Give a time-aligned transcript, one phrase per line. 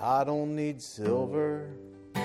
[0.00, 1.70] I don't need silver,
[2.14, 2.24] and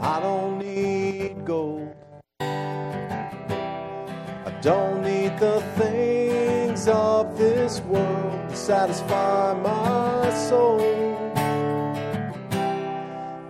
[0.00, 1.94] I don't need gold.
[2.40, 10.80] I don't need the things of this world to satisfy my soul.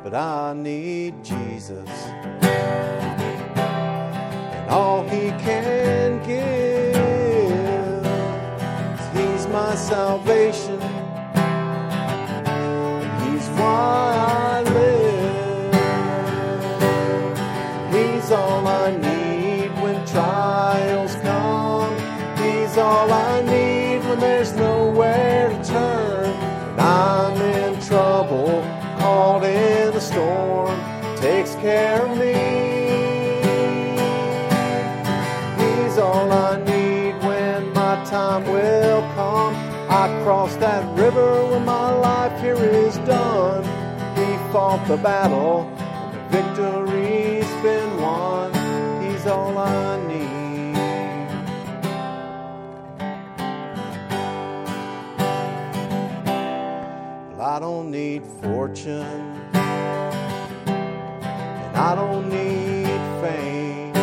[0.05, 1.89] But I need Jesus
[2.43, 3.49] and
[4.69, 6.95] all He can give.
[9.15, 10.68] He's my salvation.
[31.69, 32.33] Care of me.
[35.61, 39.55] He's all I need when my time will come.
[40.03, 43.65] I cross that river when my life here is done.
[44.17, 48.51] He fought the battle, and the victory's been won.
[49.03, 50.39] He's all I need.
[57.39, 59.38] I don't need fortune,
[61.79, 63.95] I don't need fame.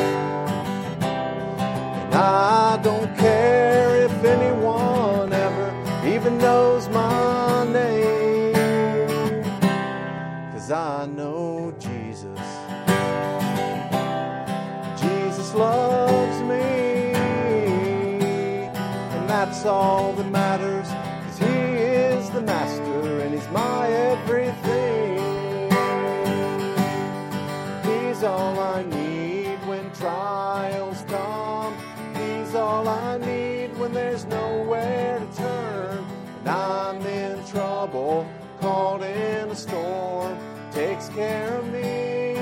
[2.02, 5.74] And I don't care if anyone ever
[6.08, 9.44] even knows my name.
[10.54, 12.40] Cause I know Jesus.
[14.98, 17.12] Jesus loves me.
[19.16, 20.88] And that's all that matters.
[21.26, 24.95] Cause He is the Master and He's my everything.
[28.26, 31.76] All I need when trials come.
[32.16, 36.06] He's all I need when there's nowhere to turn.
[36.40, 38.28] And I'm in trouble,
[38.62, 40.38] caught in a storm,
[40.72, 42.36] takes care of me.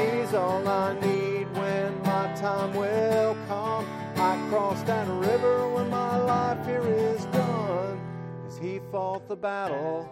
[0.00, 3.86] He's all I need when my time will come.
[4.16, 8.00] I cross that river when my life here is done.
[8.44, 10.08] Cause he fought the battle,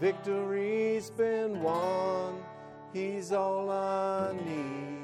[0.00, 2.42] victory's been won.
[2.92, 4.96] He's all I need.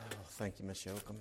[0.00, 1.14] Oh, thank you, Miss Yoakum.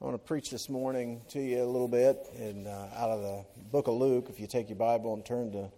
[0.00, 3.20] I want to preach this morning to you a little bit and uh, out of
[3.20, 4.28] the book of Luke.
[4.30, 5.70] If you take your Bible and turn to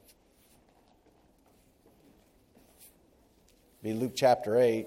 [3.83, 4.87] be Luke chapter 8.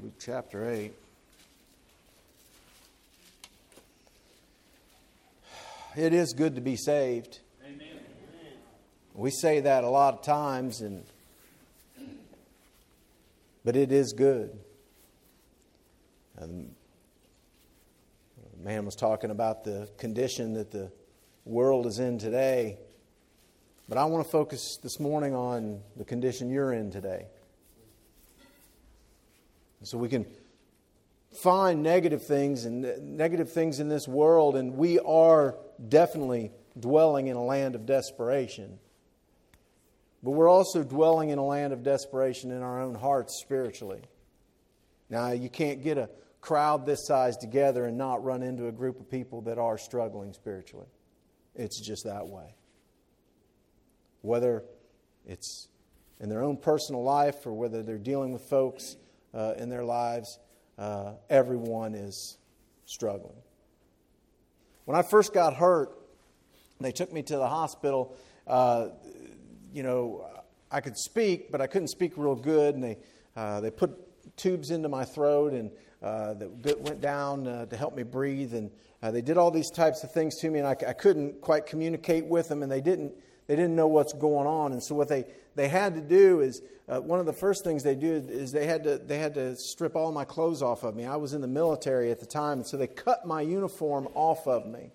[0.00, 0.92] Luke chapter 8.
[5.96, 7.40] It is good to be saved.
[7.66, 7.98] Amen.
[9.14, 11.04] We say that a lot of times, and
[13.64, 14.56] but it is good.
[16.40, 16.74] Um, and
[18.56, 20.92] the man was talking about the condition that the
[21.44, 22.78] world is in today.
[23.88, 27.26] But I want to focus this morning on the condition you're in today.
[29.82, 30.26] So we can
[31.32, 35.56] find negative things and negative things in this world, and we are
[35.88, 38.78] definitely dwelling in a land of desperation.
[40.22, 44.02] But we're also dwelling in a land of desperation in our own hearts spiritually.
[45.08, 49.00] Now, you can't get a crowd this size together and not run into a group
[49.00, 50.86] of people that are struggling spiritually.
[51.54, 52.54] It's just that way.
[54.22, 54.64] Whether
[55.26, 55.68] it's
[56.20, 58.96] in their own personal life or whether they're dealing with folks
[59.34, 60.38] uh, in their lives,
[60.78, 62.38] uh, everyone is
[62.84, 63.36] struggling.
[64.84, 65.90] When I first got hurt,
[66.80, 68.16] they took me to the hospital.
[68.46, 68.88] Uh,
[69.72, 70.26] you know,
[70.70, 72.98] I could speak, but I couldn't speak real good, and they
[73.36, 75.70] uh, they put tubes into my throat and
[76.02, 78.70] uh, that went down uh, to help me breathe, and
[79.02, 81.66] uh, they did all these types of things to me, and I, I, couldn't quite
[81.66, 83.12] communicate with them, and they didn't
[83.46, 85.24] they didn't know what's going on, and so what they
[85.56, 88.66] they had to do is uh, one of the first things they did is they
[88.66, 91.04] had to they had to strip all my clothes off of me.
[91.04, 94.46] I was in the military at the time, and so they cut my uniform off
[94.46, 94.92] of me.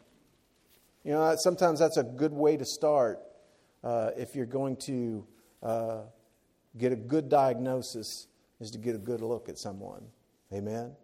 [1.04, 3.20] You know, sometimes that's a good way to start
[3.84, 5.28] uh, if you're going to
[5.62, 5.98] uh,
[6.78, 8.28] get a good diagnosis,
[8.60, 10.08] is to get a good look at someone.
[10.54, 10.96] Amen?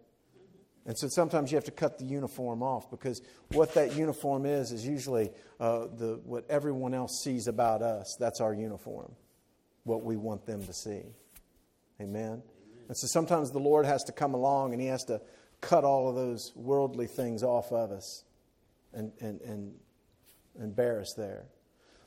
[0.84, 3.22] And so sometimes you have to cut the uniform off because
[3.52, 5.30] what that uniform is is usually
[5.60, 8.16] uh, the, what everyone else sees about us.
[8.18, 9.12] That's our uniform,
[9.84, 11.02] what we want them to see.
[12.00, 12.42] Amen?
[12.88, 15.20] And so sometimes the Lord has to come along and He has to
[15.60, 18.24] cut all of those worldly things off of us
[18.92, 19.74] and, and, and,
[21.00, 21.46] us there.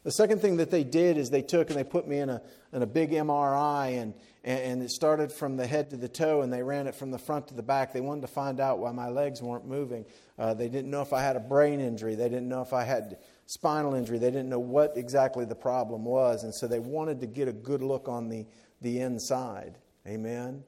[0.05, 2.39] The second thing that they did is they took and they put me in a,
[2.71, 4.13] in a big MRI, and,
[4.43, 7.17] and it started from the head to the toe, and they ran it from the
[7.17, 7.91] front to the back.
[7.91, 10.05] They wanted to find out why my legs weren't moving.
[10.37, 12.13] Uh, they didn't know if I had a brain injury.
[12.13, 13.17] They didn't know if I had
[13.47, 14.19] spinal injury.
[14.19, 17.53] They didn't know what exactly the problem was, and so they wanted to get a
[17.53, 18.45] good look on the,
[18.81, 19.79] the inside.
[20.07, 20.63] Amen?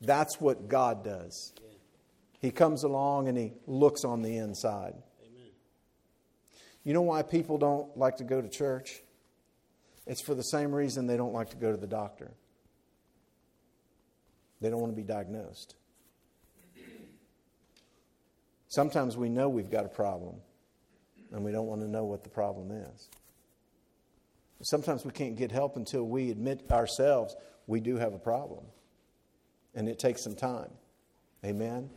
[0.00, 1.54] That's what God does.
[2.40, 4.94] He comes along and He looks on the inside.
[6.84, 9.02] You know why people don't like to go to church?
[10.06, 12.30] It's for the same reason they don't like to go to the doctor.
[14.60, 15.74] They don't want to be diagnosed.
[18.68, 20.36] Sometimes we know we've got a problem
[21.32, 23.08] and we don't want to know what the problem is.
[24.62, 28.64] Sometimes we can't get help until we admit ourselves we do have a problem.
[29.74, 30.70] And it takes some time.
[31.44, 31.90] Amen?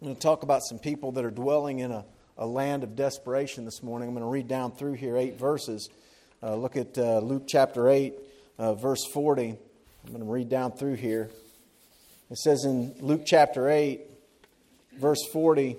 [0.00, 2.04] I'm going to talk about some people that are dwelling in a
[2.38, 4.08] a land of desperation this morning.
[4.08, 5.90] I'm going to read down through here eight verses.
[6.40, 8.14] Uh, look at uh, Luke chapter 8,
[8.58, 9.48] uh, verse 40.
[9.48, 11.30] I'm going to read down through here.
[12.30, 14.02] It says in Luke chapter 8,
[15.00, 15.76] verse 40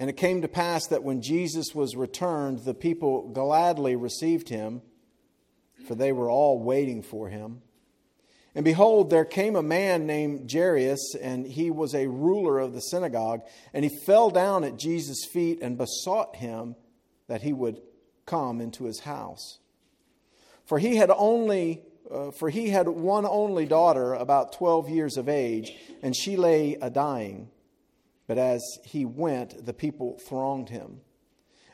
[0.00, 4.82] And it came to pass that when Jesus was returned, the people gladly received him,
[5.86, 7.62] for they were all waiting for him.
[8.54, 12.80] And behold, there came a man named Jairus, and he was a ruler of the
[12.80, 13.42] synagogue,
[13.72, 16.76] and he fell down at Jesus' feet and besought him
[17.26, 17.80] that he would
[18.26, 19.58] come into his house.
[20.66, 25.28] For he had only uh, for he had one only daughter about 12 years of
[25.28, 25.72] age,
[26.02, 27.48] and she lay a dying.
[28.26, 31.00] But as he went, the people thronged him.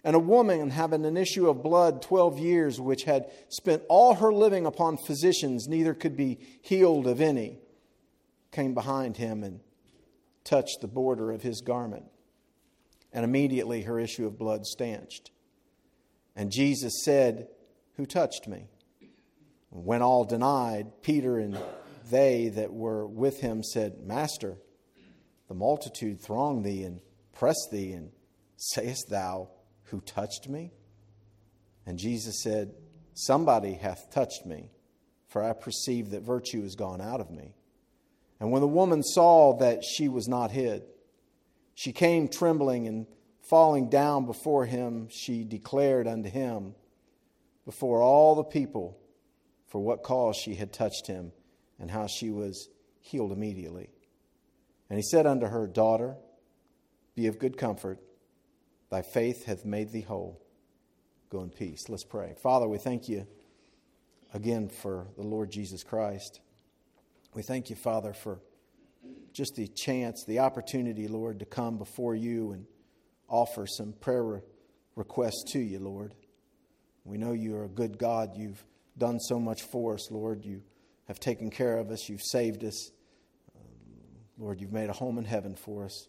[0.03, 4.33] And a woman having an issue of blood 12 years, which had spent all her
[4.33, 7.59] living upon physicians, neither could be healed of any,
[8.51, 9.61] came behind him and
[10.45, 12.05] touched the border of his garment.
[13.13, 15.31] And immediately her issue of blood stanched.
[16.35, 17.49] And Jesus said,
[17.97, 18.69] Who touched me?
[19.71, 21.59] When all denied, Peter and
[22.11, 24.57] they that were with him said, Master,
[25.49, 27.01] the multitude throng thee and
[27.33, 28.11] press thee, and
[28.57, 29.49] sayest thou,
[29.91, 30.73] who touched me?
[31.87, 32.73] And Jesus said,
[33.15, 34.71] Somebody hath touched me,
[35.29, 37.55] for I perceive that virtue is gone out of me.
[38.39, 40.83] And when the woman saw that she was not hid,
[41.75, 43.07] she came trembling and
[43.43, 46.75] falling down before him, she declared unto him
[47.65, 48.99] before all the people
[49.67, 51.33] for what cause she had touched him
[51.79, 52.69] and how she was
[53.01, 53.91] healed immediately.
[54.89, 56.17] And he said unto her, Daughter,
[57.15, 57.99] be of good comfort
[58.91, 60.41] Thy faith hath made thee whole.
[61.31, 61.89] Go in peace.
[61.89, 62.35] Let's pray.
[62.43, 63.27] Father, we thank you
[64.35, 66.41] again for the Lord Jesus Christ.
[67.33, 68.41] We thank you, Father, for
[69.33, 72.67] just the chance, the opportunity, Lord, to come before you and
[73.29, 74.41] offer some prayer re-
[74.97, 76.15] requests to you, Lord.
[77.05, 78.37] We know you are a good God.
[78.37, 78.63] You've
[78.99, 80.45] done so much for us, Lord.
[80.45, 80.63] You
[81.07, 82.09] have taken care of us.
[82.09, 82.91] You've saved us.
[84.37, 86.09] Lord, you've made a home in heaven for us.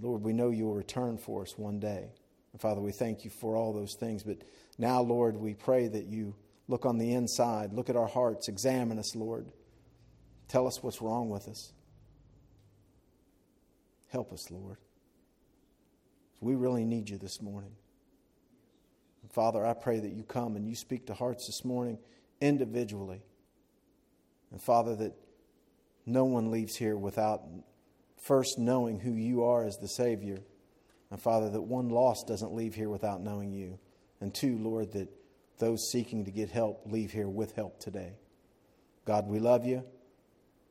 [0.00, 2.12] Lord, we know you will return for us one day.
[2.52, 4.22] And Father, we thank you for all those things.
[4.22, 4.38] But
[4.78, 6.34] now, Lord, we pray that you
[6.68, 9.46] look on the inside, look at our hearts, examine us, Lord.
[10.48, 11.72] Tell us what's wrong with us.
[14.08, 14.76] Help us, Lord.
[16.40, 17.72] We really need you this morning.
[19.22, 21.98] And Father, I pray that you come and you speak to hearts this morning
[22.40, 23.22] individually.
[24.50, 25.14] And Father, that
[26.04, 27.42] no one leaves here without
[28.22, 30.38] first knowing who you are as the Savior.
[31.10, 33.78] And Father, that one lost doesn't leave here without knowing you.
[34.20, 35.08] And two, Lord, that
[35.58, 38.14] those seeking to get help leave here with help today.
[39.04, 39.84] God, we love you.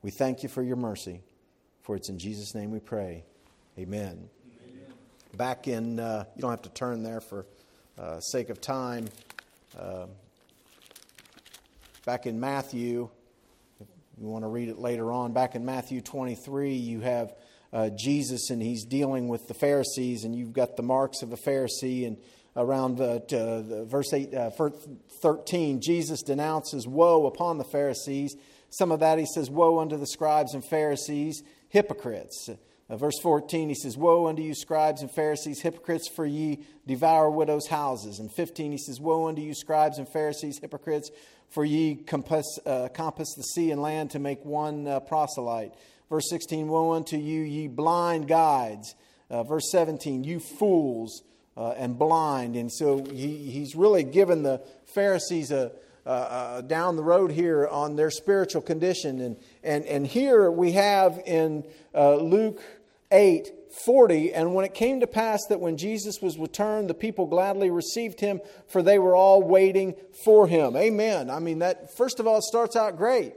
[0.02, 1.22] We thank you for your mercy.
[1.82, 3.26] For it's in Jesus' name we pray.
[3.78, 4.30] Amen.
[4.68, 4.94] Amen.
[5.36, 7.46] Back in, uh, you don't have to turn there for
[8.00, 9.10] uh, sake of time.
[9.78, 10.08] Uh,
[12.06, 13.10] back in Matthew,
[14.22, 15.34] you want to read it later on.
[15.34, 17.34] Back in Matthew 23, you have
[17.74, 21.38] uh, Jesus and he's dealing with the Pharisees, and you've got the marks of a
[21.38, 22.06] Pharisee.
[22.06, 22.18] And
[22.56, 24.52] around uh, to, verse 8, uh,
[25.22, 28.36] 13, Jesus denounces woe upon the Pharisees.
[28.70, 32.48] Some of that he says, Woe unto the scribes and Pharisees, hypocrites.
[32.92, 37.32] Uh, verse 14, he says, Woe unto you, scribes and Pharisees, hypocrites, for ye devour
[37.32, 38.20] widows' houses.
[38.20, 41.10] And 15, he says, Woe unto you, scribes and Pharisees, hypocrites,
[41.48, 45.74] for ye compass, uh, compass the sea and land to make one uh, proselyte.
[46.10, 48.94] Verse 16, Woe unto you, ye blind guides.
[49.30, 51.24] Uh, verse 17, you fools
[51.56, 52.58] uh, and blind.
[52.58, 55.72] And so he, he's really given the Pharisees a,
[56.06, 59.22] uh, uh, down the road here on their spiritual condition.
[59.22, 62.60] And, and, and here we have in uh, Luke
[63.12, 63.52] 8
[63.86, 67.70] 40, and when it came to pass that when Jesus was returned, the people gladly
[67.70, 70.76] received him, for they were all waiting for him.
[70.76, 71.30] Amen.
[71.30, 73.34] I mean, that first of all, it starts out great.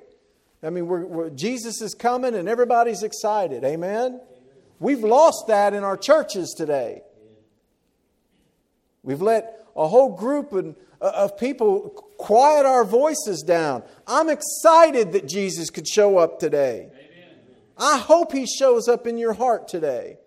[0.63, 3.65] I mean, we're, we're, Jesus is coming and everybody's excited.
[3.65, 4.21] Amen.
[4.81, 7.03] We've lost that in our churches today.
[9.03, 13.83] We've let a whole group of, uh, of people quiet our voices down.
[14.07, 16.91] I'm excited that Jesus could show up today.
[17.77, 20.19] I hope he shows up in your heart today.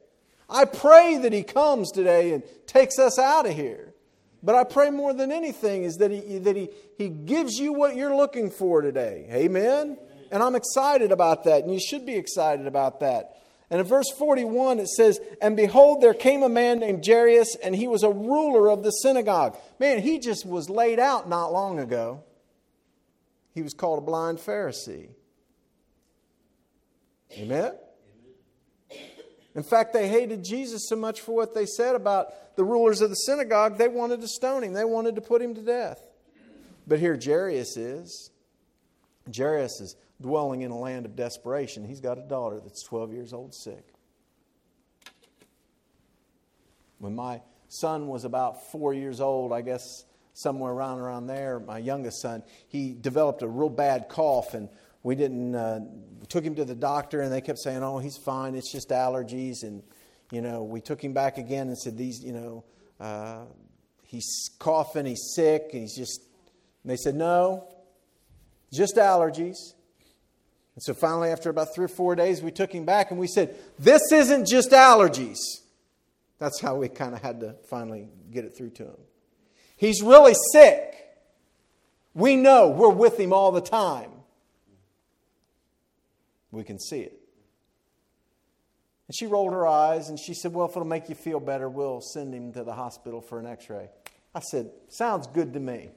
[0.50, 3.94] I pray that he comes today and takes us out of here.
[4.44, 7.96] But I pray more than anything is that he, that he, he gives you what
[7.96, 9.28] you're looking for today.
[9.32, 9.98] Amen?
[10.32, 13.38] And I'm excited about that, and you should be excited about that.
[13.70, 17.76] And in verse 41, it says, And behold, there came a man named Jairus, and
[17.76, 19.58] he was a ruler of the synagogue.
[19.80, 22.24] Man, he just was laid out not long ago.
[23.54, 25.10] He was called a blind Pharisee.
[27.34, 27.74] Amen?
[29.56, 33.10] In fact, they hated Jesus so much for what they said about the rulers of
[33.10, 36.00] the synagogue, they wanted to stone him, they wanted to put him to death.
[36.88, 38.32] But here Jairus is.
[39.36, 41.86] Jairus is dwelling in a land of desperation.
[41.86, 43.86] He's got a daughter that's 12 years old, sick.
[47.00, 51.78] When my son was about four years old, I guess somewhere around around there, my
[51.78, 54.70] youngest son, he developed a real bad cough, and
[55.08, 55.80] we didn't uh,
[56.28, 58.56] took him to the doctor, and they kept saying, "Oh, he's fine.
[58.56, 59.82] It's just allergies." And
[60.34, 62.66] you know, we took him back again and said, "These, you know,
[63.00, 63.46] uh,
[64.04, 66.20] he's coughing, he's sick, and he's just."
[66.84, 67.70] And they said, "No,
[68.74, 69.56] just allergies."
[70.76, 73.26] And so finally, after about three or four days, we took him back and we
[73.26, 75.40] said, This isn't just allergies.
[76.38, 78.98] That's how we kind of had to finally get it through to him.
[79.76, 80.94] He's really sick.
[82.14, 84.17] We know we're with him all the time.
[86.52, 87.20] We can see it.
[89.08, 91.70] And she rolled her eyes and she said, Well, if it'll make you feel better,
[91.70, 93.90] we'll send him to the hospital for an x ray.
[94.36, 95.90] I said, Sounds good to me.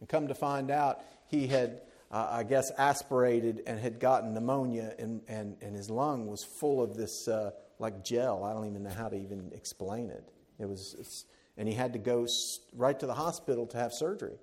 [0.00, 1.80] And come to find out, he had
[2.12, 6.82] uh, I guess, aspirated and had gotten pneumonia, and, and, and his lung was full
[6.82, 8.44] of this uh, like gel.
[8.44, 10.22] I don't even know how to even explain it.
[10.58, 11.24] It was,
[11.56, 12.26] and he had to go
[12.76, 14.36] right to the hospital to have surgery.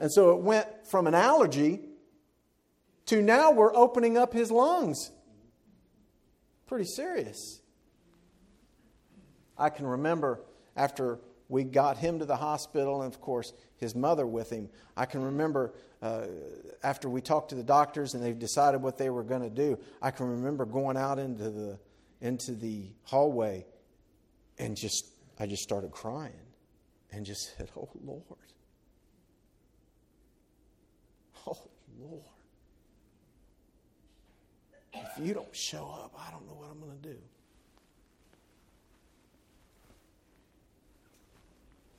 [0.00, 1.80] And so it went from an allergy
[3.06, 5.10] to now we're opening up his lungs.
[6.66, 7.60] Pretty serious.
[9.56, 10.42] I can remember
[10.76, 14.68] after we got him to the hospital, and of course, his mother with him.
[14.96, 16.26] I can remember uh,
[16.82, 19.78] after we talked to the doctors and they've decided what they were going to do.
[20.02, 21.78] I can remember going out into the
[22.20, 23.66] into the hallway
[24.58, 25.06] and just
[25.38, 26.32] I just started crying
[27.12, 28.22] and just said, "Oh Lord,
[31.46, 31.58] oh
[32.00, 32.22] Lord,
[35.04, 37.18] if you don't show up, I don't know what I'm going to do."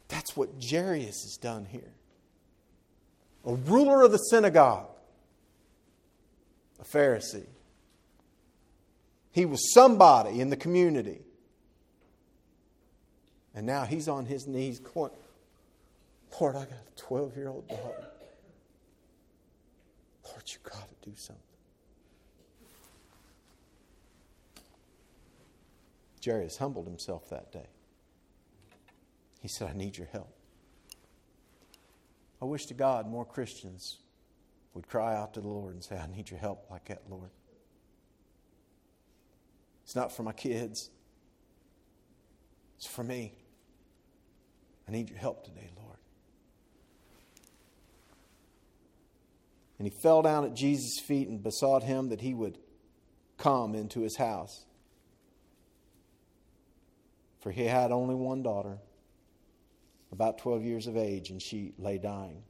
[0.08, 1.94] That's what Jairus has done here.
[3.46, 4.90] A ruler of the synagogue,
[6.80, 7.48] a Pharisee.
[9.32, 11.22] He was somebody in the community.
[13.54, 15.12] And now he's on his knees going,
[16.40, 18.08] Lord, I got a 12 year old daughter.
[20.26, 21.47] Lord, you got to do something.
[26.28, 27.68] Jairus humbled himself that day.
[29.40, 30.34] He said, I need your help.
[32.42, 33.98] I wish to God more Christians
[34.74, 37.30] would cry out to the Lord and say, I need your help like that, Lord.
[39.84, 40.90] It's not for my kids,
[42.78, 43.34] it's for me.
[44.88, 45.98] I need your help today, Lord.
[49.80, 52.58] And he fell down at Jesus' feet and besought him that he would
[53.38, 54.66] come into his house.
[57.48, 58.78] For he had only one daughter
[60.12, 62.44] about 12 years of age, and she lay dying.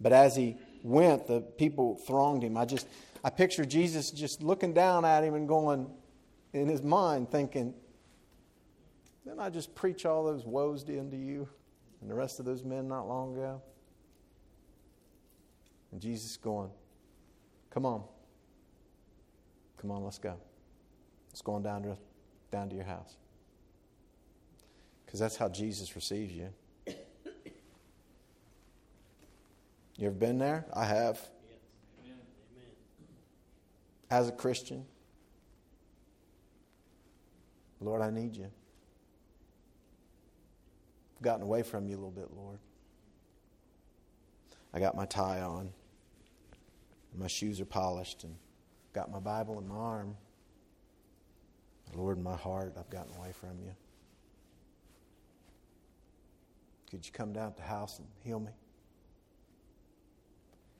[0.00, 2.56] But as he went, the people thronged him.
[2.56, 2.88] I just,
[3.22, 5.90] I picture Jesus just looking down at him and going,
[6.54, 7.74] in his mind, thinking,
[9.26, 11.46] didn't I just preach all those woes into you
[12.00, 13.60] and the rest of those men not long ago?
[15.92, 16.70] And Jesus going,
[17.68, 18.02] come on.
[19.76, 20.38] Come on, let's go.
[21.28, 21.98] Let's go on down to,
[22.54, 23.16] down to your house.
[25.04, 26.48] Because that's how Jesus receives you.
[29.96, 30.64] You ever been there?
[30.72, 31.20] I have.
[34.08, 34.84] As a Christian,
[37.80, 38.50] Lord, I need you.
[41.16, 42.58] I've gotten away from you a little bit, Lord.
[44.72, 45.72] I got my tie on,
[47.16, 48.36] my shoes are polished, and
[48.92, 50.16] got my Bible in my arm.
[51.94, 53.74] Lord, my heart, I've gotten away from you.
[56.90, 58.52] Could you come down to the house and heal me?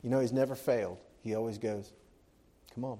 [0.03, 0.99] You know, He's never failed.
[1.23, 1.93] He always goes,
[2.75, 2.99] Come on.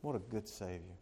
[0.00, 0.96] What a good Savior.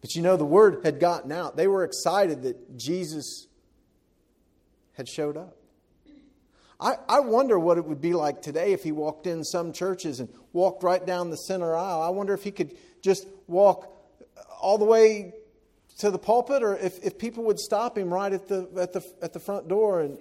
[0.00, 1.56] But you know, the word had gotten out.
[1.56, 3.46] They were excited that Jesus
[4.94, 5.56] had showed up.
[6.82, 10.18] I, I wonder what it would be like today if he walked in some churches
[10.18, 12.02] and walked right down the center aisle.
[12.02, 13.88] I wonder if he could just walk
[14.60, 15.32] all the way
[15.98, 19.04] to the pulpit or if, if people would stop him right at the, at, the,
[19.22, 20.00] at the front door.
[20.00, 20.18] And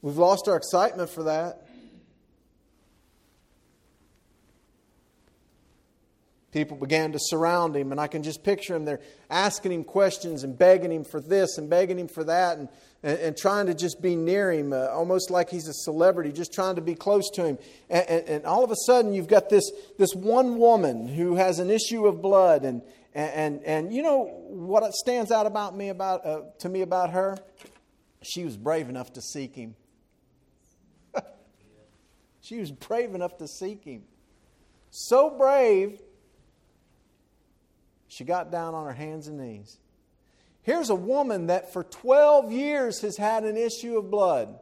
[0.00, 1.65] we've lost our excitement for that.
[6.56, 8.86] People began to surround him, and I can just picture him.
[8.86, 12.70] They're asking him questions and begging him for this and begging him for that and,
[13.02, 16.54] and, and trying to just be near him, uh, almost like he's a celebrity, just
[16.54, 17.58] trying to be close to him.
[17.90, 21.58] And, and, and, all of a sudden, you've got this, this one woman who has
[21.58, 22.64] an issue of blood.
[22.64, 22.80] And,
[23.12, 27.36] and, and, you know what stands out about me about, uh, to me about her?
[28.22, 29.76] She was brave enough to seek him.
[32.40, 34.04] she was brave enough to seek him.
[34.90, 36.00] So brave
[38.08, 39.78] she got down on her hands and knees.
[40.62, 44.58] Here's a woman that for 12 years has had an issue of blood.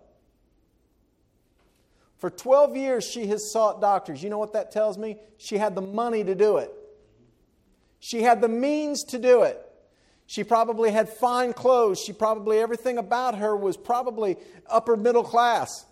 [2.18, 4.22] For 12 years, she has sought doctors.
[4.22, 5.16] You know what that tells me?
[5.38, 6.70] She had the money to do it.
[8.00, 9.60] She had the means to do it.
[10.26, 12.00] She probably had fine clothes.
[12.00, 14.36] She probably, everything about her was probably
[14.66, 15.86] upper middle class.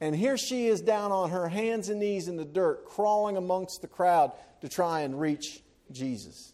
[0.00, 3.80] And here she is down on her hands and knees in the dirt, crawling amongst
[3.80, 6.52] the crowd to try and reach Jesus.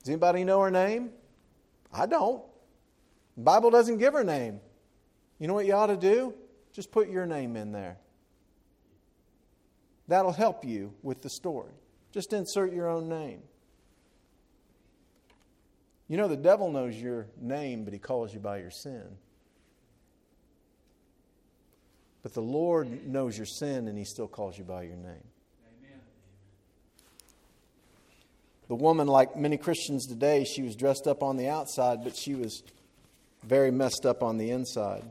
[0.00, 1.10] Does anybody know her name?
[1.92, 2.42] I don't.
[3.36, 4.60] The Bible doesn't give her name.
[5.38, 6.34] You know what you ought to do?
[6.72, 7.98] Just put your name in there.
[10.08, 11.72] That'll help you with the story.
[12.12, 13.42] Just insert your own name.
[16.08, 19.16] You know, the devil knows your name, but he calls you by your sin.
[22.26, 25.22] But the Lord knows your sin and He still calls you by your name.
[25.62, 26.00] Amen.
[28.66, 32.34] The woman, like many Christians today, she was dressed up on the outside, but she
[32.34, 32.64] was
[33.44, 35.04] very messed up on the inside.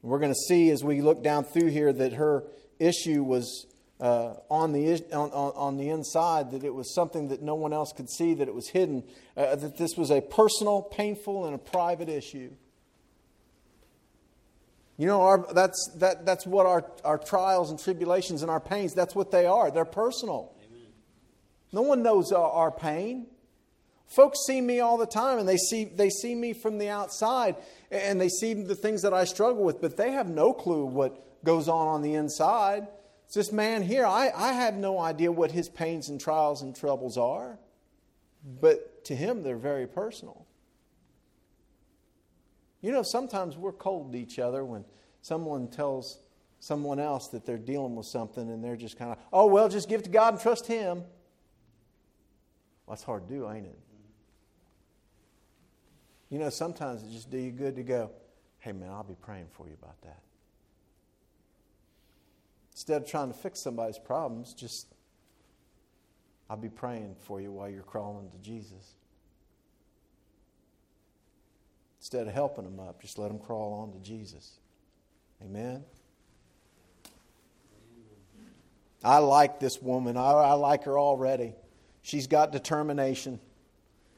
[0.00, 2.44] We're going to see as we look down through here that her
[2.78, 3.66] issue was
[4.00, 7.92] uh, on, the, on, on, the inside, that it was something that no one else
[7.94, 9.04] could see, that it was hidden,
[9.36, 12.52] uh, that this was a personal, painful, and a private issue.
[14.98, 18.94] You know, our, that's, that, that's what our, our trials and tribulations and our pains,
[18.94, 19.70] that's what they are.
[19.70, 20.52] They're personal.
[20.66, 20.86] Amen.
[21.72, 23.28] No one knows our, our pain.
[24.08, 27.54] Folks see me all the time and they see, they see me from the outside
[27.92, 31.44] and they see the things that I struggle with, but they have no clue what
[31.44, 32.88] goes on on the inside.
[33.26, 36.74] It's this man here, I, I have no idea what his pains and trials and
[36.74, 37.60] troubles are,
[38.60, 40.47] but to him they're very personal.
[42.80, 44.84] You know, sometimes we're cold to each other when
[45.20, 46.18] someone tells
[46.60, 49.88] someone else that they're dealing with something and they're just kind of, oh, well, just
[49.88, 50.98] give it to God and trust Him.
[50.98, 51.06] Well,
[52.90, 53.78] that's hard to do, ain't it?
[56.30, 58.10] You know, sometimes it just do you good to go,
[58.58, 60.20] hey, man, I'll be praying for you about that.
[62.72, 64.94] Instead of trying to fix somebody's problems, just,
[66.48, 68.94] I'll be praying for you while you're crawling to Jesus.
[72.08, 74.60] Instead of helping them up, just let them crawl on to Jesus.
[75.42, 75.84] Amen.
[79.04, 80.16] I like this woman.
[80.16, 81.52] I, I like her already.
[82.00, 83.40] She's got determination.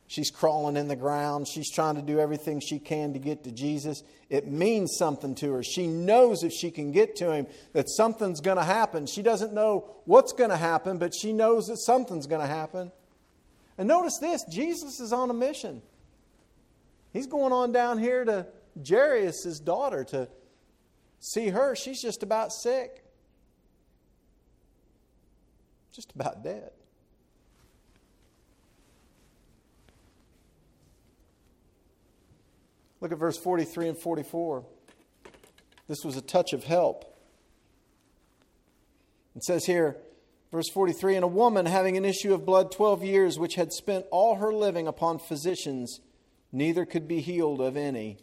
[0.06, 1.48] She's crawling in the ground.
[1.48, 4.04] She's trying to do everything she can to get to Jesus.
[4.28, 5.64] It means something to her.
[5.64, 9.06] She knows if she can get to him that something's going to happen.
[9.06, 12.92] She doesn't know what's going to happen, but she knows that something's going to happen.
[13.76, 15.82] And notice this Jesus is on a mission.
[17.12, 18.46] He's going on down here to
[18.88, 20.28] Jairus' daughter to
[21.18, 21.74] see her.
[21.74, 23.04] She's just about sick,
[25.92, 26.70] just about dead.
[33.00, 34.64] Look at verse 43 and 44.
[35.88, 37.18] This was a touch of help.
[39.34, 39.96] It says here,
[40.52, 44.04] verse 43 And a woman having an issue of blood 12 years, which had spent
[44.10, 46.00] all her living upon physicians,
[46.52, 48.18] neither could be healed of any,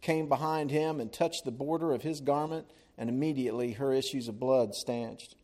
[0.00, 2.66] came behind him and touched the border of his garment,
[2.98, 5.34] and immediately her issues of blood stanched.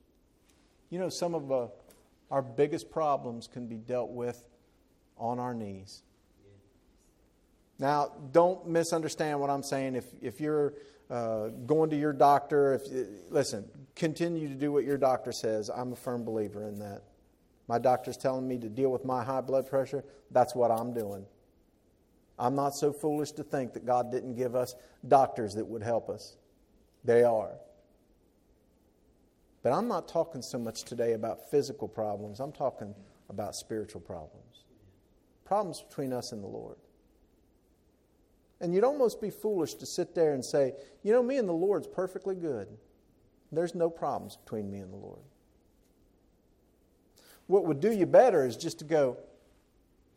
[0.90, 1.66] You know, some of uh,
[2.31, 4.42] our biggest problems can be dealt with
[5.18, 6.03] on our knees.
[7.79, 9.97] Now, don't misunderstand what I'm saying.
[9.97, 10.75] If, if you're
[11.11, 12.83] uh, going to your doctor, if
[13.31, 15.68] listen, continue to do what your doctor says.
[15.68, 17.03] I'm a firm believer in that.
[17.68, 20.05] My doctor's telling me to deal with my high blood pressure.
[20.31, 21.27] That's what I'm doing.
[22.42, 24.74] I'm not so foolish to think that God didn't give us
[25.07, 26.37] doctors that would help us.
[27.05, 27.52] They are.
[29.62, 32.96] But I'm not talking so much today about physical problems, I'm talking
[33.31, 34.64] about spiritual problems.
[35.44, 36.78] Problems between us and the Lord.
[38.61, 40.72] And you'd almost be foolish to sit there and say,
[41.05, 42.66] you know, me and the Lord's perfectly good.
[43.52, 45.22] There's no problems between me and the Lord.
[47.46, 49.18] What would do you better is just to go,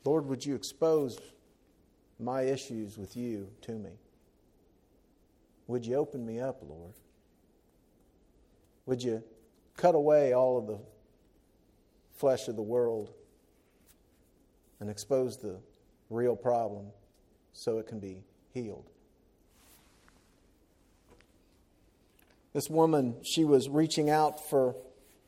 [0.03, 1.19] Lord, would you expose
[2.19, 3.91] my issues with you to me?
[5.67, 6.93] Would you open me up, Lord?
[8.85, 9.23] Would you
[9.77, 10.79] cut away all of the
[12.17, 13.11] flesh of the world
[14.79, 15.59] and expose the
[16.09, 16.87] real problem
[17.51, 18.23] so it can be
[18.53, 18.89] healed?
[22.53, 24.77] This woman, she was reaching out for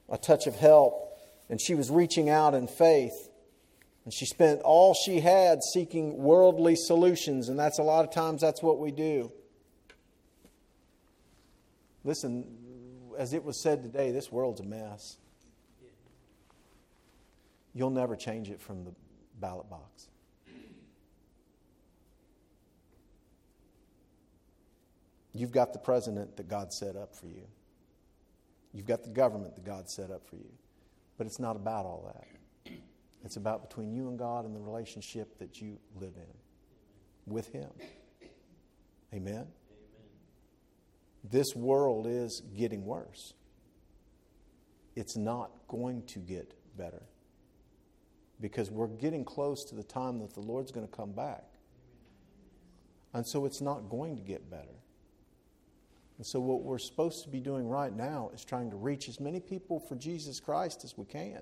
[0.08, 1.18] a touch of help,
[1.50, 3.27] and she was reaching out in faith.
[4.08, 8.40] And she spent all she had seeking worldly solutions, and that's a lot of times
[8.40, 9.34] that's what we do.
[12.06, 12.48] Listen,
[13.18, 15.18] as it was said today, this world's a mess.
[17.74, 18.94] You'll never change it from the
[19.42, 20.08] ballot box.
[25.34, 27.44] You've got the president that God set up for you.
[28.74, 30.54] You've got the government that God set up for you.
[31.18, 32.37] But it's not about all that.
[33.24, 37.70] It's about between you and God and the relationship that you live in with Him.
[39.14, 39.34] Amen?
[39.34, 39.48] Amen.
[41.24, 43.34] This world is getting worse.
[44.96, 47.04] It's not going to get better
[48.40, 51.44] because we're getting close to the time that the Lord's going to come back.
[53.14, 54.78] And so it's not going to get better.
[56.18, 59.20] And so, what we're supposed to be doing right now is trying to reach as
[59.20, 61.42] many people for Jesus Christ as we can.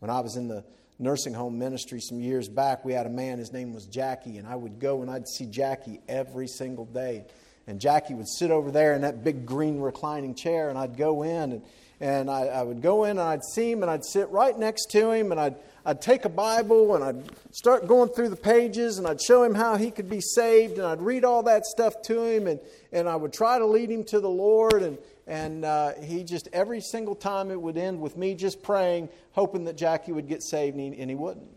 [0.00, 0.64] When I was in the
[0.98, 4.46] nursing home ministry some years back, we had a man, his name was Jackie, and
[4.46, 7.24] I would go and I'd see Jackie every single day.
[7.66, 11.22] And Jackie would sit over there in that big green reclining chair, and I'd go
[11.22, 11.62] in and,
[12.00, 14.86] and I, I would go in and I'd see him and I'd sit right next
[14.92, 18.98] to him and I'd, I'd take a Bible and I'd start going through the pages
[18.98, 22.00] and I'd show him how he could be saved and I'd read all that stuff
[22.02, 22.60] to him and,
[22.92, 24.82] and I would try to lead him to the Lord.
[24.82, 24.96] And,
[25.28, 29.64] and uh, he just, every single time it would end with me just praying, hoping
[29.64, 31.50] that Jackie would get saved, and he, and he wouldn't.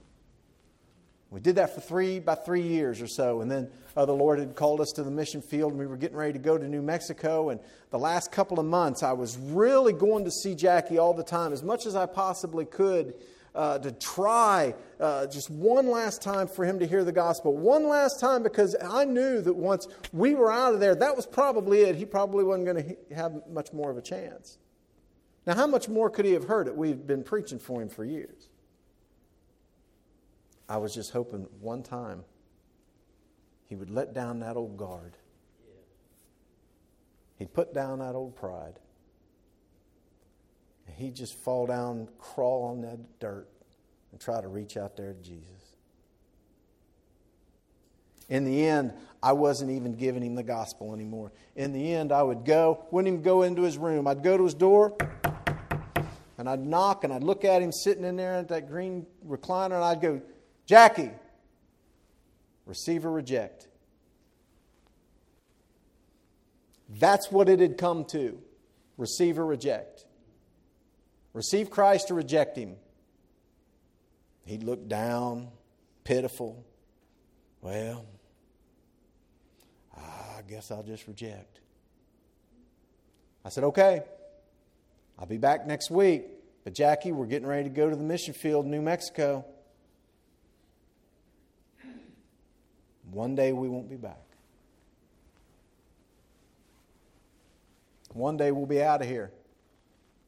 [1.30, 3.40] We did that for three, about three years or so.
[3.40, 5.96] And then uh, the Lord had called us to the mission field, and we were
[5.96, 7.50] getting ready to go to New Mexico.
[7.50, 11.24] And the last couple of months, I was really going to see Jackie all the
[11.24, 13.14] time, as much as I possibly could
[13.54, 17.58] uh, to try uh, just one last time for him to hear the gospel.
[17.58, 21.26] One last time because I knew that once we were out of there, that was
[21.26, 21.96] probably it.
[21.96, 24.58] He probably wasn't going to have much more of a chance.
[25.46, 26.76] Now, how much more could he have heard it?
[26.76, 28.50] We've been preaching for him for years.
[30.70, 32.24] I was just hoping one time
[33.68, 35.18] he would let down that old guard.
[37.38, 38.80] He'd put down that old pride
[40.98, 43.48] he'd just fall down, crawl on that dirt,
[44.12, 45.46] and try to reach out there to Jesus.
[48.30, 51.32] In the end, I wasn't even giving him the gospel anymore.
[51.56, 54.08] In the end, I would go, wouldn't even go into his room.
[54.08, 54.96] I'd go to his door,
[56.38, 59.76] and I'd knock, and I'd look at him sitting in there at that green recliner,
[59.76, 60.22] and I'd go,
[60.66, 61.12] Jackie,
[62.66, 63.68] receive or reject.
[67.00, 68.42] That's what it had come to
[68.98, 70.06] receive or reject.
[71.34, 72.76] Receive Christ or reject Him.
[74.46, 75.50] He'd look down,
[76.04, 76.66] pitiful.
[77.62, 78.06] Well,
[79.96, 81.60] I guess I'll just reject.
[83.46, 84.04] I said, okay,
[85.18, 86.26] I'll be back next week.
[86.64, 89.46] But Jackie, we're getting ready to go to the mission field in New Mexico.
[93.12, 94.22] One day we won't be back.
[98.14, 99.32] One day we'll be out of here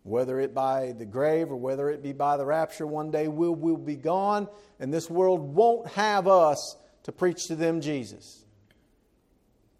[0.04, 3.56] whether it by the grave or whether it be by the rapture one day we'll,
[3.56, 4.48] we'll be gone
[4.80, 8.46] and this world won't have us to preach to them jesus.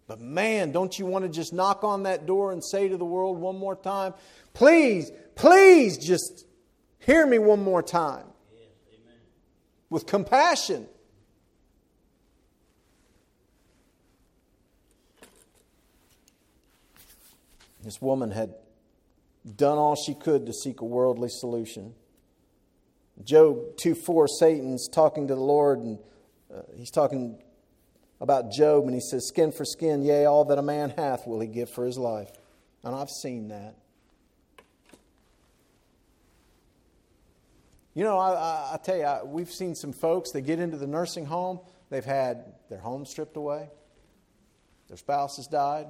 [0.06, 3.04] But man don't you want to just knock on that door and say to the
[3.04, 4.14] world one more time
[4.52, 6.46] please please just
[7.04, 8.26] hear me one more time.
[9.90, 10.88] With compassion.
[17.82, 18.54] This woman had
[19.44, 21.94] done all she could to seek a worldly solution.
[23.22, 25.98] Job 2 4, Satan's talking to the Lord, and
[26.52, 27.42] uh, he's talking
[28.20, 31.40] about Job, and he says, Skin for skin, yea, all that a man hath will
[31.40, 32.30] he give for his life.
[32.82, 33.76] And I've seen that.
[37.94, 40.76] You know, I, I, I tell you, I, we've seen some folks that get into
[40.76, 43.68] the nursing home, they've had their home stripped away,
[44.88, 45.86] their spouse has died,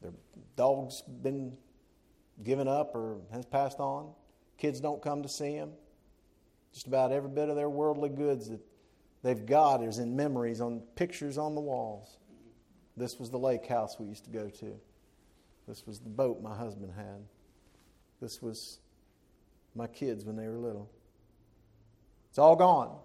[0.00, 0.12] their
[0.56, 1.58] dog's been
[2.42, 4.12] given up or has passed on,
[4.58, 5.72] kids don't come to see him.
[6.72, 8.60] Just about every bit of their worldly goods that
[9.22, 12.18] they've got is in memories on pictures on the walls.
[12.96, 14.78] This was the lake house we used to go to.
[15.66, 17.24] This was the boat my husband had.
[18.20, 18.78] This was
[19.74, 20.90] my kids when they were little.
[22.30, 22.96] It's all gone.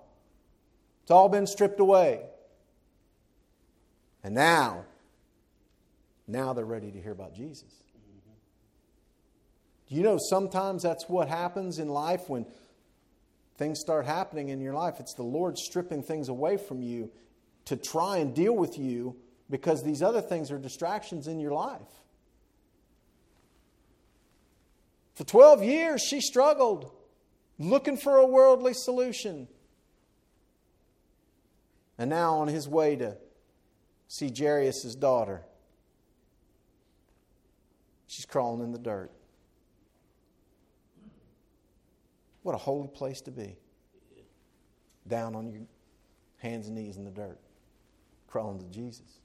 [1.03, 2.21] It's all been stripped away.
[4.23, 4.85] And now,
[6.27, 7.73] now they're ready to hear about Jesus.
[9.91, 12.45] You know sometimes that's what happens in life when
[13.57, 15.01] things start happening in your life?
[15.01, 17.11] It's the Lord stripping things away from you
[17.65, 19.17] to try and deal with you
[19.49, 21.81] because these other things are distractions in your life.
[25.15, 26.89] For 12 years, she struggled
[27.59, 29.49] looking for a worldly solution.
[31.97, 33.17] And now, on his way to
[34.07, 35.41] see Jairus' daughter,
[38.07, 39.11] she's crawling in the dirt.
[42.43, 43.55] What a holy place to be.
[45.07, 45.61] Down on your
[46.37, 47.39] hands and knees in the dirt,
[48.27, 49.19] crawling to Jesus.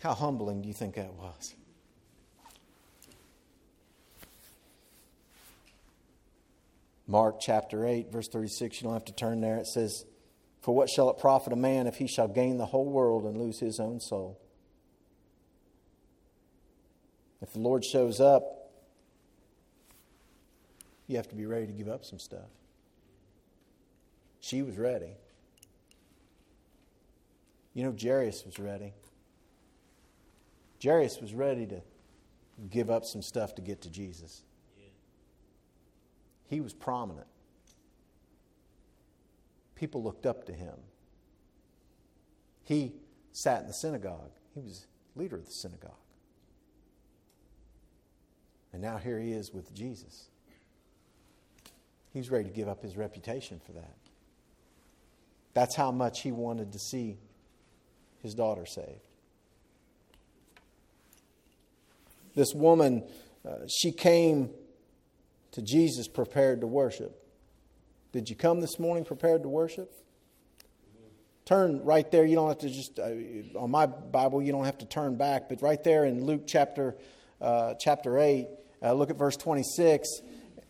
[0.00, 1.54] How humbling do you think that was?
[7.08, 9.56] Mark chapter 8, verse 36, you don't have to turn there.
[9.58, 10.04] It says,
[10.60, 13.36] For what shall it profit a man if he shall gain the whole world and
[13.36, 14.40] lose his own soul?
[17.42, 18.70] If the Lord shows up,
[21.06, 22.48] you have to be ready to give up some stuff.
[24.40, 25.16] She was ready.
[27.74, 28.94] You know, Jairus was ready.
[30.82, 31.80] Jairus was ready to
[32.70, 34.42] give up some stuff to get to Jesus.
[36.48, 37.26] He was prominent.
[39.74, 40.74] People looked up to him.
[42.64, 42.94] He
[43.32, 44.30] sat in the synagogue.
[44.54, 45.92] He was leader of the synagogue.
[48.76, 50.28] And now here he is with Jesus.
[52.12, 53.96] He's ready to give up his reputation for that.
[55.54, 57.16] That's how much he wanted to see
[58.22, 59.00] his daughter saved.
[62.34, 63.04] This woman,
[63.48, 64.50] uh, she came
[65.52, 67.18] to Jesus prepared to worship.
[68.12, 69.90] Did you come this morning prepared to worship?
[71.46, 72.26] Turn right there.
[72.26, 75.48] You don't have to just, uh, on my Bible, you don't have to turn back,
[75.48, 76.94] but right there in Luke chapter,
[77.40, 78.48] uh, chapter 8,
[78.86, 80.08] uh, look at verse 26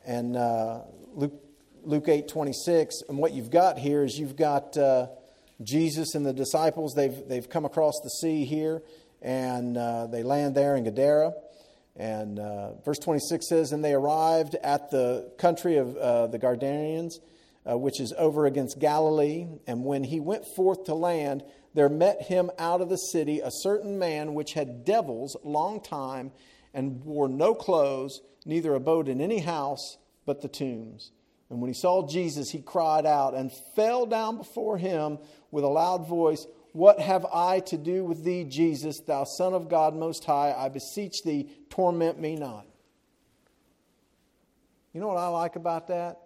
[0.07, 0.81] and uh,
[1.13, 1.35] Luke,
[1.83, 3.03] Luke 8 26.
[3.11, 5.09] And what you've got here is you've got uh,
[5.63, 6.95] Jesus and the disciples.
[6.95, 8.83] They've, they've come across the sea here
[9.21, 11.35] and uh, they land there in Gadara.
[11.95, 17.21] And uh, verse 26 says, And they arrived at the country of uh, the Gardarians,
[17.65, 19.47] which is over against Galilee.
[19.67, 21.43] And when he went forth to land,
[21.75, 26.33] there met him out of the city a certain man which had devils long time
[26.77, 31.11] and wore no clothes, neither abode in any house but the tombs.
[31.49, 35.19] And when he saw Jesus, he cried out and fell down before him
[35.51, 36.47] with a loud voice.
[36.73, 40.53] What have I to do with thee, Jesus, thou Son of God Most High?
[40.53, 42.67] I beseech thee, torment me not.
[44.93, 46.19] You know what I like about that?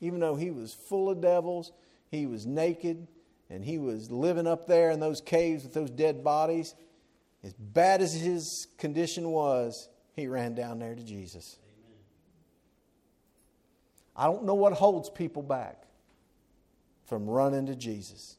[0.00, 1.72] Even though he was full of devils,
[2.10, 3.06] he was naked,
[3.48, 6.74] and he was living up there in those caves with those dead bodies,
[7.46, 11.58] as bad as his condition was, he ran down there to Jesus.
[11.62, 11.98] Amen.
[14.16, 15.84] I don't know what holds people back
[17.04, 18.36] from running to Jesus.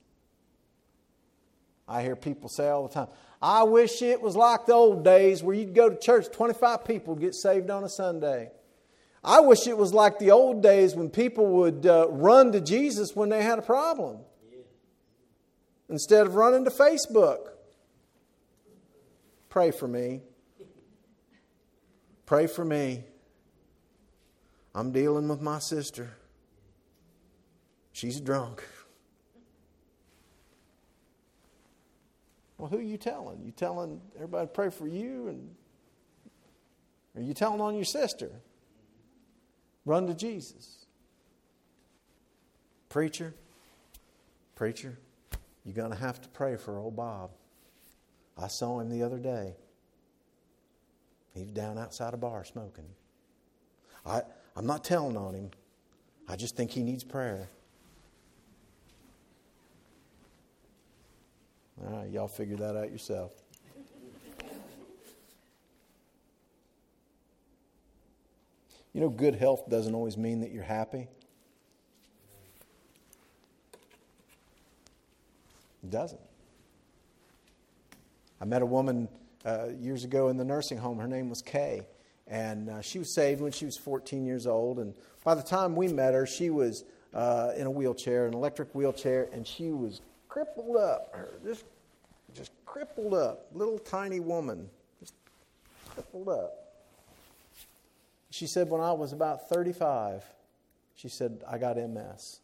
[1.88, 3.08] I hear people say all the time,
[3.42, 7.16] I wish it was like the old days where you'd go to church, 25 people
[7.16, 8.52] get saved on a Sunday.
[9.24, 13.16] I wish it was like the old days when people would uh, run to Jesus
[13.16, 14.18] when they had a problem
[15.88, 17.52] instead of running to Facebook.
[19.50, 20.22] Pray for me.
[22.26, 23.04] Pray for me.
[24.76, 26.10] I'm dealing with my sister.
[27.94, 28.64] She's drunk.
[32.58, 33.44] Well, who are you telling?
[33.44, 35.56] You telling everybody pray for you, and
[37.16, 38.32] are you telling on your sister?
[39.86, 40.86] Run to Jesus.
[42.90, 43.34] Preacher,
[44.56, 44.98] preacher,
[45.64, 47.32] you're going to have to pray for old Bob.
[48.40, 49.56] I saw him the other day.
[51.34, 52.86] He was down outside a bar smoking.
[54.06, 54.22] I,
[54.56, 55.52] I'm not telling on him.
[56.28, 57.50] I just think he needs prayer.
[61.84, 63.32] All right, y'all figure that out yourself.
[68.94, 71.08] You know, good health doesn't always mean that you're happy.
[75.84, 76.20] It doesn't.
[78.40, 79.08] I met a woman
[79.46, 80.98] uh, years ago in the nursing home.
[81.00, 81.88] Her name was Kay.
[82.28, 84.80] And uh, she was saved when she was 14 years old.
[84.80, 88.74] And by the time we met her, she was uh, in a wheelchair, an electric
[88.76, 91.16] wheelchair, and she was crippled up.
[91.46, 91.64] Just,
[92.34, 93.48] just crippled up.
[93.54, 94.70] Little tiny woman.
[95.00, 95.14] Just
[95.90, 96.68] crippled up.
[98.30, 100.24] She said, when I was about 35,
[100.96, 102.42] she said, I got MS.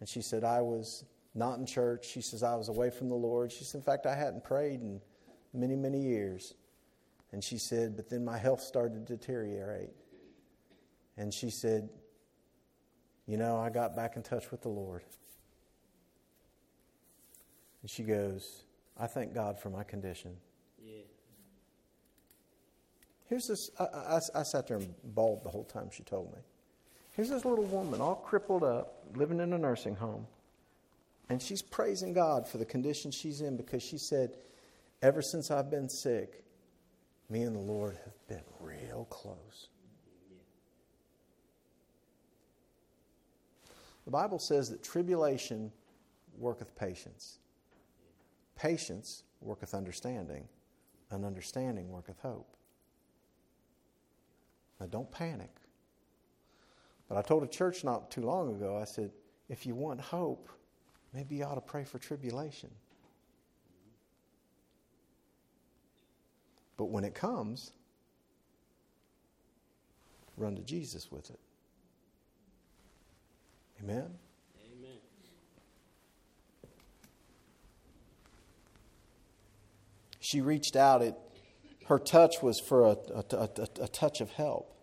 [0.00, 2.06] And she said, I was not in church.
[2.06, 3.50] She says, I was away from the Lord.
[3.50, 5.00] She said, in fact, I hadn't prayed in
[5.52, 6.54] many, many years.
[7.32, 9.90] And she said, but then my health started to deteriorate.
[11.16, 11.88] And she said,
[13.26, 15.02] you know, I got back in touch with the Lord.
[17.82, 18.62] And she goes,
[18.98, 20.36] I thank God for my condition.
[20.84, 21.02] Yeah.
[23.26, 26.38] Here's this, I, I, I sat there and bawled the whole time she told me.
[27.16, 30.26] Here's this little woman, all crippled up, living in a nursing home.
[31.28, 34.36] And she's praising God for the condition she's in because she said,
[35.02, 36.44] Ever since I've been sick,
[37.28, 39.68] me and the Lord have been real close.
[44.04, 45.72] The Bible says that tribulation
[46.38, 47.38] worketh patience,
[48.56, 50.46] patience worketh understanding,
[51.10, 52.56] and understanding worketh hope.
[54.80, 55.50] Now, don't panic.
[57.08, 59.10] But I told a church not too long ago, I said,
[59.48, 60.48] if you want hope,
[61.14, 62.70] maybe you ought to pray for tribulation.
[66.76, 67.70] But when it comes,
[70.36, 71.38] run to Jesus with it.
[73.80, 74.10] Amen?
[74.72, 74.98] Amen.
[80.18, 81.02] She reached out.
[81.02, 81.14] It,
[81.86, 83.48] her touch was for a, a, a,
[83.82, 84.74] a touch of help.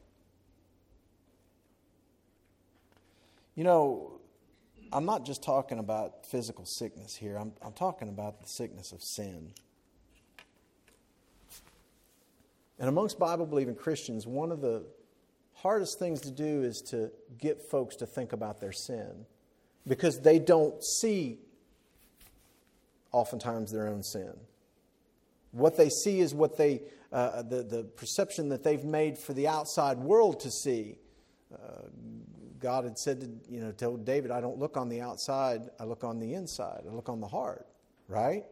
[3.55, 4.20] You know,
[4.93, 9.01] I'm not just talking about physical sickness here, I'm, I'm talking about the sickness of
[9.01, 9.53] sin.
[12.79, 14.83] And amongst Bible believing Christians, one of the
[15.53, 19.25] hardest things to do is to get folks to think about their sin
[19.87, 21.37] because they don't see
[23.11, 24.33] oftentimes their own sin.
[25.51, 29.47] What they see is what they, uh, the, the perception that they've made for the
[29.47, 30.97] outside world to see.
[31.53, 31.87] Uh,
[32.61, 35.83] God had said to, you know, told David, I don't look on the outside, I
[35.83, 37.65] look on the inside, I look on the heart,
[38.07, 38.45] right?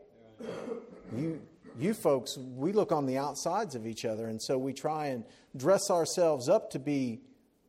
[1.15, 1.41] You,
[1.77, 5.23] you folks, we look on the outsides of each other, and so we try and
[5.55, 7.21] dress ourselves up to be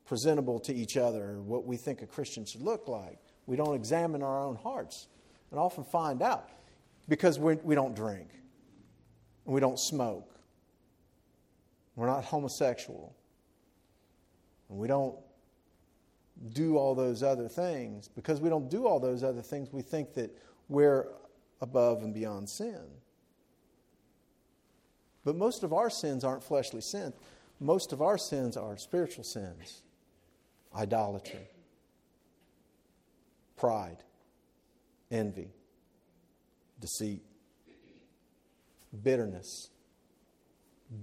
[0.07, 3.19] presentable to each other, what we think a Christian should look like.
[3.47, 5.09] We don't examine our own hearts
[5.51, 6.49] and often find out
[7.09, 8.29] because we're, we do not drink,
[9.45, 10.35] and we don't smoke,
[11.97, 13.15] we're not homosexual,
[14.71, 15.17] and we don't
[16.53, 18.09] do all those other things.
[18.09, 20.31] Because we don't do all those other things, we think that
[20.69, 21.07] we're
[21.61, 22.81] above and beyond sin.
[25.25, 27.15] But most of our sins aren't fleshly sins.
[27.61, 29.83] Most of our sins are spiritual sins
[30.75, 31.49] idolatry,
[33.57, 33.99] pride,
[35.11, 35.51] envy,
[36.81, 37.23] deceit,
[39.03, 39.69] bitterness.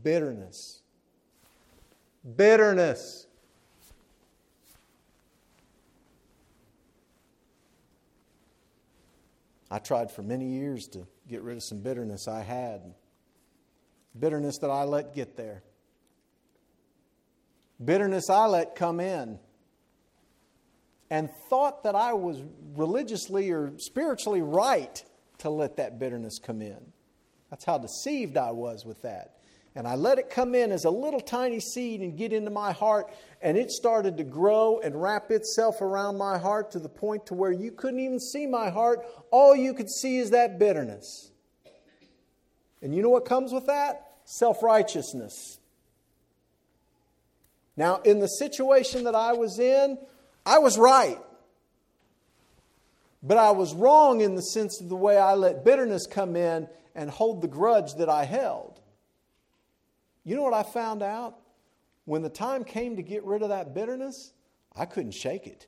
[0.04, 0.82] Bitterness.
[2.36, 3.26] Bitterness.
[9.69, 12.93] I tried for many years to get rid of some bitterness I had
[14.19, 15.63] bitterness that I let get there,
[17.84, 19.39] bitterness I let come in,
[21.09, 22.41] and thought that I was
[22.76, 25.03] religiously or spiritually right
[25.39, 26.80] to let that bitterness come in.
[27.49, 29.36] That's how deceived I was with that.
[29.76, 32.72] And I let it come in as a little tiny seed and get into my
[32.72, 37.27] heart, and it started to grow and wrap itself around my heart to the point
[37.27, 39.05] to where you couldn't even see my heart.
[39.31, 41.31] All you could see is that bitterness.
[42.81, 44.07] And you know what comes with that?
[44.27, 45.57] self righteousness.
[47.77, 49.97] Now, in the situation that I was in,
[50.45, 51.19] I was right.
[53.23, 56.67] But I was wrong in the sense of the way I let bitterness come in
[56.93, 58.79] and hold the grudge that I held.
[60.25, 61.38] You know what I found out?
[62.08, 64.32] When the time came to get rid of that bitterness,
[64.74, 65.68] I couldn't shake it.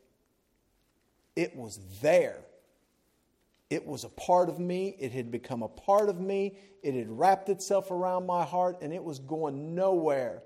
[1.36, 2.38] It was there.
[3.70, 4.96] It was a part of me.
[5.00, 6.58] It had become a part of me.
[6.82, 10.42] It had wrapped itself around my heart, and it was going nowhere.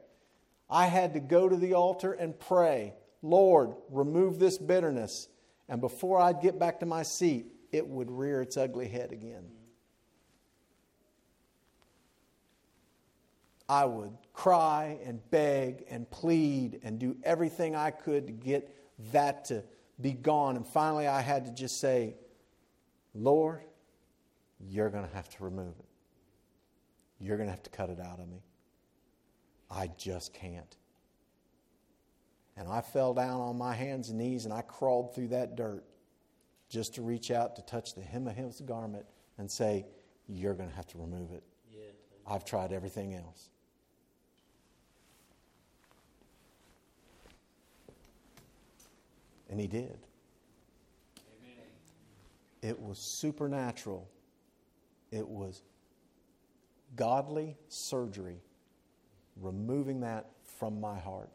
[0.68, 5.28] I had to go to the altar and pray, Lord, remove this bitterness.
[5.70, 9.46] And before I'd get back to my seat, it would rear its ugly head again.
[13.74, 18.70] I would cry and beg and plead and do everything I could to get
[19.12, 19.64] that to
[20.00, 20.58] be gone.
[20.58, 22.14] And finally, I had to just say,
[23.16, 23.62] Lord,
[24.60, 25.86] you're going to have to remove it.
[27.20, 28.44] You're going to have to cut it out of me.
[29.72, 30.78] I just can't.
[32.56, 35.84] And I fell down on my hands and knees and I crawled through that dirt
[36.70, 39.08] just to reach out to touch the hem of his garment
[39.40, 39.88] and say,
[40.28, 41.42] You're going to have to remove it.
[41.72, 41.86] Yeah.
[42.28, 43.50] I've tried everything else.
[49.54, 50.00] And he did.
[51.20, 51.66] Amen.
[52.64, 54.10] It was supernatural,
[55.12, 55.62] it was
[56.96, 58.42] godly surgery,
[59.40, 61.30] removing that from my heart.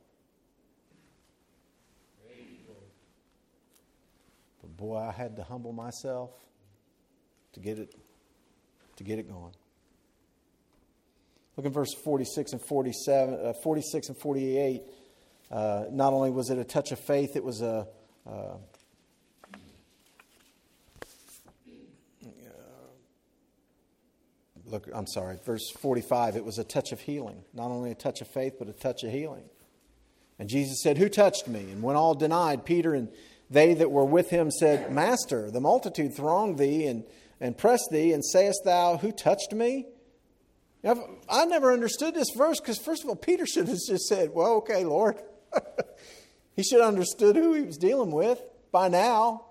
[4.63, 6.31] But boy, I had to humble myself
[7.53, 7.95] to get it
[8.97, 9.55] to get it going.
[11.57, 14.83] Look at verse 46 and 47, uh, 46 and 48.
[15.53, 17.87] Uh, not only was it a touch of faith, it was a
[18.29, 18.57] uh,
[24.71, 27.45] look, I'm sorry, verse 45, it was a touch of healing.
[27.55, 29.45] Not only a touch of faith, but a touch of healing.
[30.39, 31.61] And Jesus said, Who touched me?
[31.71, 33.09] And when all denied, Peter and
[33.51, 37.05] they that were with him said, Master, the multitude throng thee and,
[37.41, 39.87] and press thee, and sayest thou, Who touched me?
[40.85, 44.57] I never understood this verse because, first of all, Peter should have just said, Well,
[44.57, 45.17] okay, Lord.
[46.59, 48.43] He should have understood who he was dealing with
[48.73, 49.45] by now.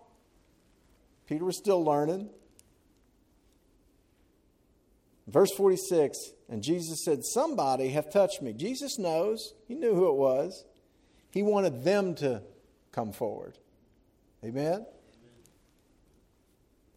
[1.26, 2.30] Peter was still learning.
[5.26, 6.18] Verse 46
[6.50, 8.52] And Jesus said, Somebody hath touched me.
[8.52, 9.54] Jesus knows.
[9.70, 10.66] He knew who it was.
[11.32, 12.42] He wanted them to
[12.92, 13.58] come forward.
[14.44, 14.86] Amen?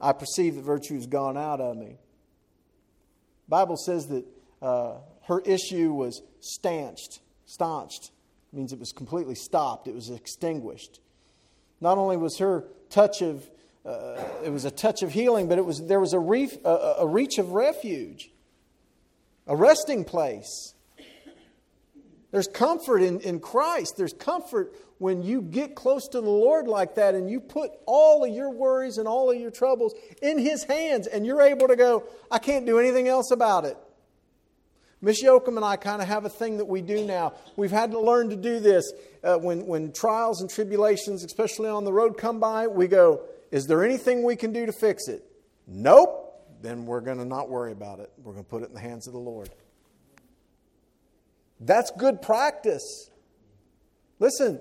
[0.00, 1.98] I perceive that virtue has gone out of me.
[3.48, 4.24] Bible says that
[4.60, 4.94] uh,
[5.28, 8.10] her issue was stanched, staunched
[8.52, 11.00] means it was completely stopped, it was extinguished.
[11.80, 13.48] Not only was her touch of,
[13.86, 16.96] uh, it was a touch of healing, but it was, there was a, reef, a,
[17.00, 18.30] a reach of refuge,
[19.46, 20.74] a resting place.
[22.32, 23.94] There's comfort in, in Christ.
[23.96, 28.24] There's comfort when you get close to the Lord like that and you put all
[28.24, 31.76] of your worries and all of your troubles in His hands and you're able to
[31.76, 33.76] go, I can't do anything else about it.
[35.02, 37.32] Miss Yoakum and I kind of have a thing that we do now.
[37.56, 38.92] We've had to learn to do this.
[39.24, 43.66] Uh, when, when trials and tribulations, especially on the road, come by, we go, Is
[43.66, 45.24] there anything we can do to fix it?
[45.66, 46.26] Nope.
[46.62, 48.12] Then we're going to not worry about it.
[48.22, 49.48] We're going to put it in the hands of the Lord.
[51.60, 53.10] That's good practice.
[54.18, 54.60] Listen,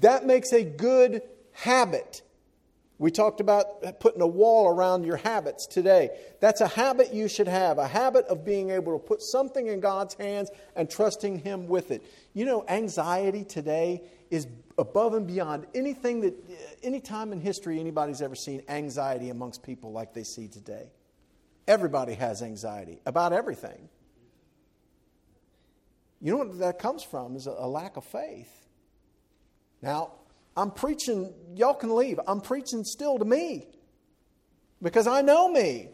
[0.00, 1.22] that makes a good
[1.52, 2.22] habit.
[2.98, 6.10] We talked about putting a wall around your habits today.
[6.40, 9.80] That's a habit you should have, a habit of being able to put something in
[9.80, 12.02] God's hands and trusting Him with it.
[12.32, 14.46] You know, anxiety today is
[14.78, 19.62] above and beyond anything that, uh, any time in history anybody's ever seen anxiety amongst
[19.62, 20.90] people like they see today.
[21.68, 23.90] Everybody has anxiety about everything.
[26.22, 28.66] You know what that comes from is a, a lack of faith.
[29.82, 30.12] Now,
[30.56, 32.18] I'm preaching, y'all can leave.
[32.26, 33.66] I'm preaching still to me
[34.82, 35.90] because I know me.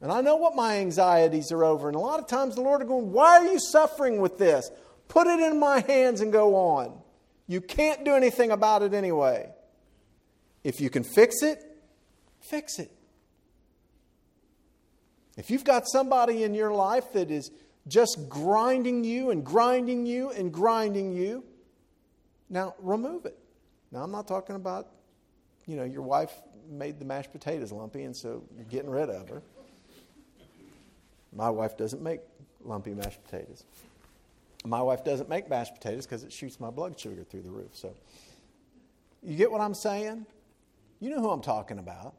[0.00, 1.88] And I know what my anxieties are over.
[1.88, 4.70] And a lot of times the Lord are going, Why are you suffering with this?
[5.08, 7.00] Put it in my hands and go on.
[7.48, 9.50] You can't do anything about it anyway.
[10.62, 11.64] If you can fix it,
[12.40, 12.92] fix it.
[15.36, 17.50] If you've got somebody in your life that is
[17.86, 21.44] just grinding you and grinding you and grinding you,
[22.50, 23.38] now remove it.
[23.90, 24.88] Now, I'm not talking about,
[25.66, 26.32] you know, your wife
[26.68, 29.42] made the mashed potatoes lumpy and so you're getting rid of her.
[31.32, 32.20] My wife doesn't make
[32.62, 33.64] lumpy mashed potatoes.
[34.64, 37.70] My wife doesn't make mashed potatoes because it shoots my blood sugar through the roof.
[37.72, 37.94] So,
[39.22, 40.26] you get what I'm saying?
[41.00, 42.14] You know who I'm talking about.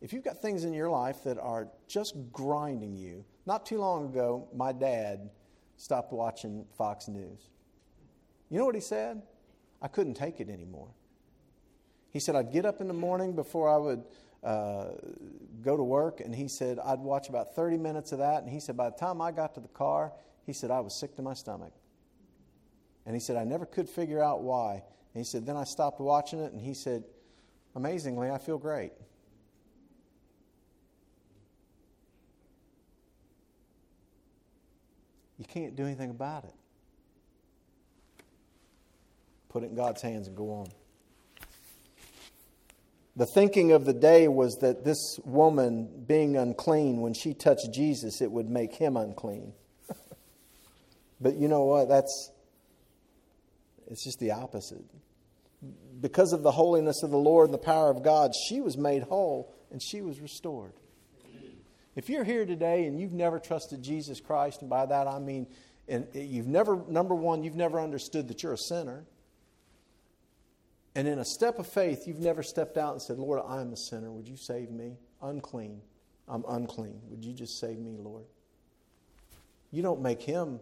[0.00, 4.06] If you've got things in your life that are just grinding you, not too long
[4.06, 5.30] ago, my dad
[5.76, 7.48] stopped watching Fox News.
[8.50, 9.22] You know what he said?
[9.80, 10.88] I couldn't take it anymore.
[12.14, 14.04] He said, I'd get up in the morning before I would
[14.44, 14.92] uh,
[15.62, 18.44] go to work, and he said, I'd watch about 30 minutes of that.
[18.44, 20.12] And he said, by the time I got to the car,
[20.46, 21.72] he said, I was sick to my stomach.
[23.04, 24.74] And he said, I never could figure out why.
[24.74, 27.02] And he said, then I stopped watching it, and he said,
[27.74, 28.92] amazingly, I feel great.
[35.36, 36.54] You can't do anything about it.
[39.48, 40.68] Put it in God's hands and go on.
[43.16, 48.20] The thinking of the day was that this woman being unclean, when she touched Jesus,
[48.20, 49.52] it would make him unclean.
[51.20, 51.88] but you know what?
[51.88, 52.32] That's
[53.88, 54.84] it's just the opposite.
[56.00, 59.04] Because of the holiness of the Lord and the power of God, she was made
[59.04, 60.72] whole and she was restored.
[61.94, 65.46] If you're here today and you've never trusted Jesus Christ, and by that I mean,
[65.86, 69.04] and you've never, number one, you've never understood that you're a sinner.
[70.94, 73.72] And in a step of faith, you've never stepped out and said, Lord, I am
[73.72, 74.12] a sinner.
[74.12, 74.96] Would you save me?
[75.22, 75.80] Unclean.
[76.28, 77.00] I'm unclean.
[77.10, 78.24] Would you just save me, Lord?
[79.70, 80.60] You don't make him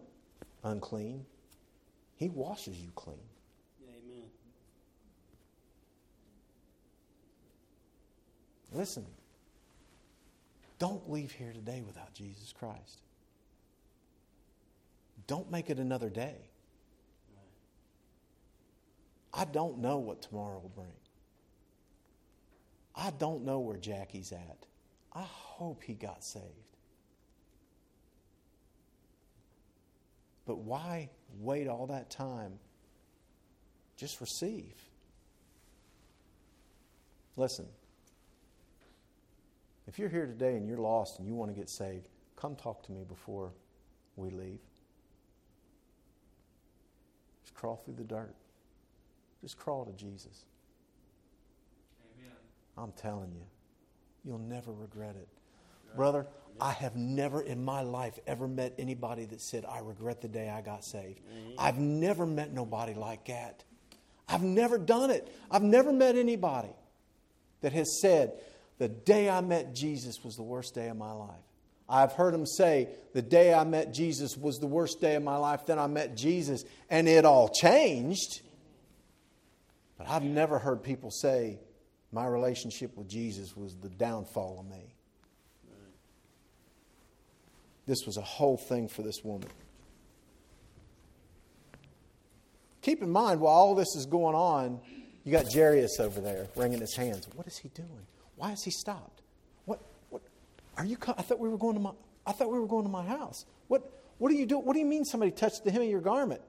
[0.64, 1.24] unclean,
[2.16, 3.18] he washes you clean.
[3.88, 4.24] Amen.
[8.72, 9.04] Listen,
[10.78, 13.02] don't leave here today without Jesus Christ.
[15.26, 16.36] Don't make it another day.
[19.34, 20.92] I don't know what tomorrow will bring.
[22.94, 24.66] I don't know where Jackie's at.
[25.12, 26.44] I hope he got saved.
[30.46, 32.58] But why wait all that time?
[33.96, 34.74] Just receive.
[37.36, 37.66] Listen,
[39.86, 42.82] if you're here today and you're lost and you want to get saved, come talk
[42.84, 43.52] to me before
[44.16, 44.58] we leave.
[47.42, 48.34] Just crawl through the dirt.
[49.42, 50.44] Just crawl to Jesus.
[52.16, 52.32] Amen.
[52.78, 53.44] I'm telling you,
[54.24, 55.28] you'll never regret it.
[55.96, 56.26] Brother,
[56.60, 60.48] I have never in my life ever met anybody that said, I regret the day
[60.48, 61.20] I got saved.
[61.20, 61.54] Mm-hmm.
[61.58, 63.64] I've never met nobody like that.
[64.28, 65.28] I've never done it.
[65.50, 66.74] I've never met anybody
[67.60, 68.32] that has said,
[68.78, 71.30] the day I met Jesus was the worst day of my life.
[71.88, 75.36] I've heard them say, the day I met Jesus was the worst day of my
[75.36, 75.66] life.
[75.66, 78.40] Then I met Jesus and it all changed.
[79.98, 81.58] But I've never heard people say,
[82.12, 84.94] my relationship with Jesus was the downfall of me.
[87.86, 89.48] This was a whole thing for this woman.
[92.82, 94.80] Keep in mind, while all this is going on,
[95.24, 97.28] you got Jairus over there wringing his hands.
[97.34, 98.06] What is he doing?
[98.36, 99.22] Why has he stopped?
[99.64, 99.80] What?
[100.10, 100.22] What?
[100.76, 100.96] Are you?
[101.16, 101.92] I thought we were going to my.
[102.26, 103.46] I thought we were going to my house.
[103.68, 103.88] What?
[104.18, 104.58] What do you do?
[104.58, 106.40] What do you mean somebody touched the hem of your garment?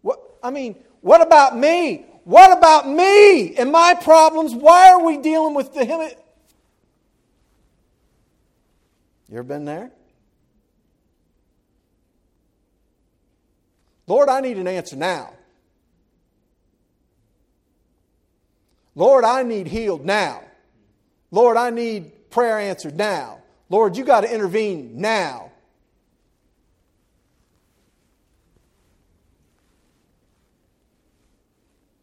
[0.00, 0.18] What?
[0.42, 2.06] I mean, what about me?
[2.24, 4.54] What about me and my problems?
[4.54, 6.10] Why are we dealing with the hem?
[9.28, 9.90] You ever been there?
[14.06, 15.32] Lord, I need an answer now.
[18.94, 20.42] Lord, I need healed now.
[21.30, 23.42] Lord, I need prayer answered now.
[23.70, 25.51] Lord, you got to intervene now.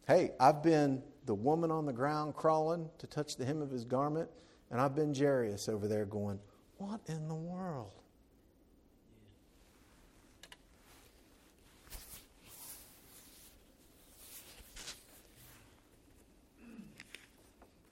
[0.10, 3.86] Hey, I've been the woman on the ground crawling to touch the hem of his
[3.86, 4.28] garment,
[4.72, 6.40] and I've been Jairus over there going,
[6.80, 7.92] What in the world?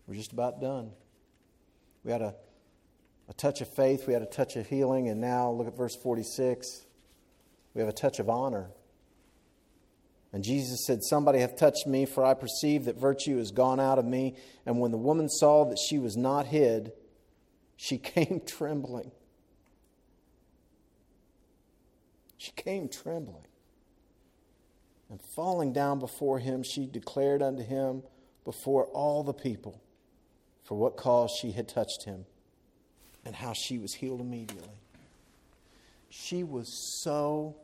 [0.08, 0.90] We're just about done.
[2.04, 2.34] We had a,
[3.30, 5.96] a touch of faith, we had a touch of healing, and now look at verse
[5.96, 6.84] 46.
[7.76, 8.72] We have a touch of honor.
[10.34, 13.98] And Jesus said, Somebody hath touched me, for I perceive that virtue is gone out
[13.98, 14.36] of me.
[14.66, 16.92] And when the woman saw that she was not hid,
[17.76, 19.12] she came trembling.
[22.38, 23.44] She came trembling.
[25.10, 28.04] And falling down before him, she declared unto him
[28.44, 29.82] before all the people
[30.64, 32.26] for what cause she had touched him
[33.26, 34.68] and how she was healed immediately.
[36.10, 36.68] She was
[37.02, 37.56] so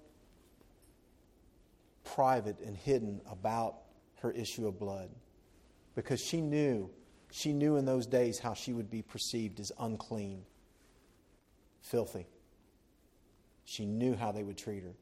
[2.03, 3.75] private and hidden about
[4.19, 5.09] her issue of blood
[5.95, 6.89] because she knew
[7.31, 10.43] she knew in those days how she would be perceived as unclean
[11.81, 12.27] filthy
[13.65, 14.93] she knew how they would treat her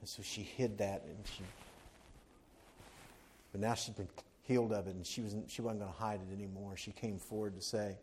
[0.00, 1.42] and so she hid that and she
[3.52, 4.08] but now she's been
[4.44, 6.76] healed of it, and she wasn't, she wasn't going to hide it anymore.
[6.76, 7.96] She came forward to say,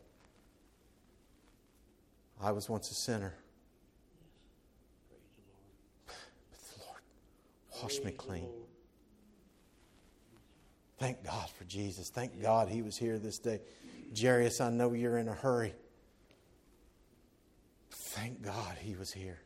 [2.40, 3.34] I was once a sinner.
[6.06, 6.16] But
[6.50, 7.00] the Lord
[7.82, 8.48] washed me clean.
[10.98, 12.10] Thank God for Jesus.
[12.10, 13.60] Thank God he was here this day.
[14.16, 15.74] Jairus, I know you're in a hurry.
[17.90, 19.40] Thank God he was here.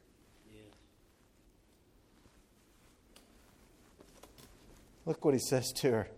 [5.07, 6.09] Look what he says to her.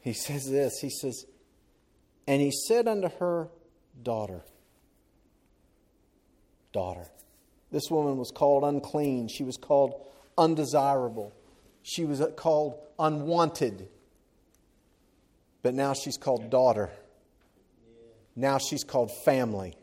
[0.00, 1.26] he says this He says,
[2.26, 3.50] And he said unto her,
[4.02, 4.42] Daughter,
[6.78, 7.10] daughter.
[7.72, 9.26] This woman was called unclean.
[9.26, 10.00] She was called
[10.38, 11.34] undesirable.
[11.82, 13.88] She was called unwanted.
[15.62, 16.90] But now she's called daughter.
[18.36, 19.74] Now she's called family.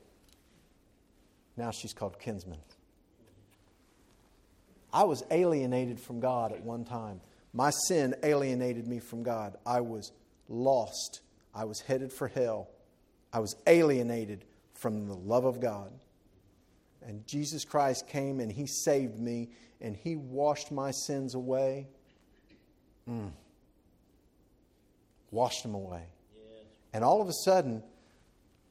[1.57, 2.59] Now she's called kinsman.
[4.93, 7.19] I was alienated from God at one time.
[7.51, 9.57] My sin alienated me from God.
[9.65, 10.13] I was
[10.47, 11.19] lost.
[11.53, 12.69] I was headed for hell.
[13.33, 15.91] I was alienated from the love of God.
[17.05, 19.49] And Jesus Christ came and He saved me
[19.79, 21.87] and He washed my sins away.
[23.09, 23.31] Mm.
[25.31, 26.03] Washed them away.
[26.93, 27.83] And all of a sudden,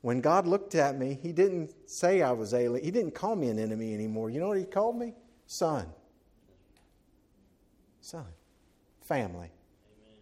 [0.01, 2.85] when God looked at me, He didn't say I was alien.
[2.85, 4.30] He didn't call me an enemy anymore.
[4.30, 5.14] You know what He called me?
[5.47, 5.87] Son.
[8.01, 8.26] Son.
[9.03, 9.51] Family.
[9.51, 10.20] Amen.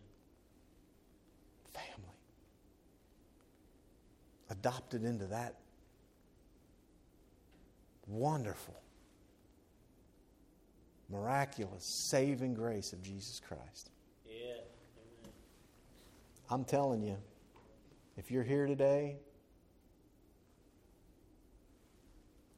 [1.73, 2.17] Family.
[4.51, 5.62] Adopted into that
[8.13, 8.81] wonderful,
[11.09, 13.91] miraculous, saving grace of Jesus Christ.
[14.27, 14.35] Yeah.
[14.53, 15.33] Amen.
[16.51, 17.17] I'm telling you,
[18.17, 19.17] if you're here today,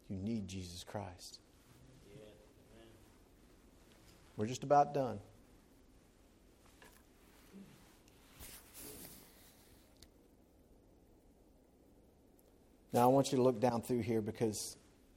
[0.09, 1.39] you need Jesus Christ.
[2.13, 2.83] Yeah.
[4.37, 5.21] We're just about done.
[12.93, 14.77] Now, I want you to look down through here because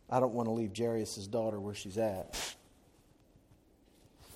[0.10, 2.56] I don't want to leave Jairus' daughter where she's at.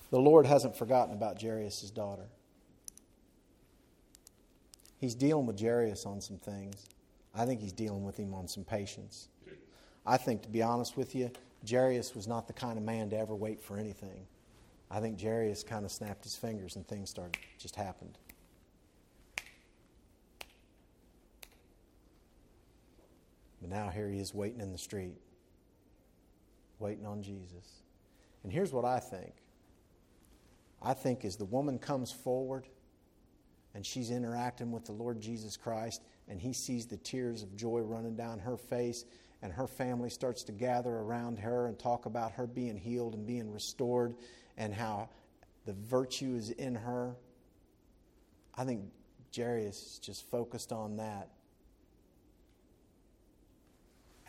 [0.09, 2.27] The Lord hasn't forgotten about Jairus' daughter.
[4.97, 6.87] He's dealing with Jairus on some things.
[7.33, 9.29] I think he's dealing with him on some patience.
[10.05, 11.31] I think, to be honest with you,
[11.69, 14.27] Jairus was not the kind of man to ever wait for anything.
[14.89, 18.17] I think Jairus kind of snapped his fingers and things started just happened.
[23.61, 25.15] But now here he is waiting in the street,
[26.81, 27.83] waiting on Jesus.
[28.43, 29.33] And here's what I think
[30.81, 32.67] I think as the woman comes forward
[33.73, 37.79] and she's interacting with the Lord Jesus Christ, and he sees the tears of joy
[37.79, 39.05] running down her face,
[39.41, 43.25] and her family starts to gather around her and talk about her being healed and
[43.25, 44.15] being restored,
[44.57, 45.07] and how
[45.65, 47.15] the virtue is in her.
[48.57, 48.81] I think
[49.33, 51.29] Jairus is just focused on that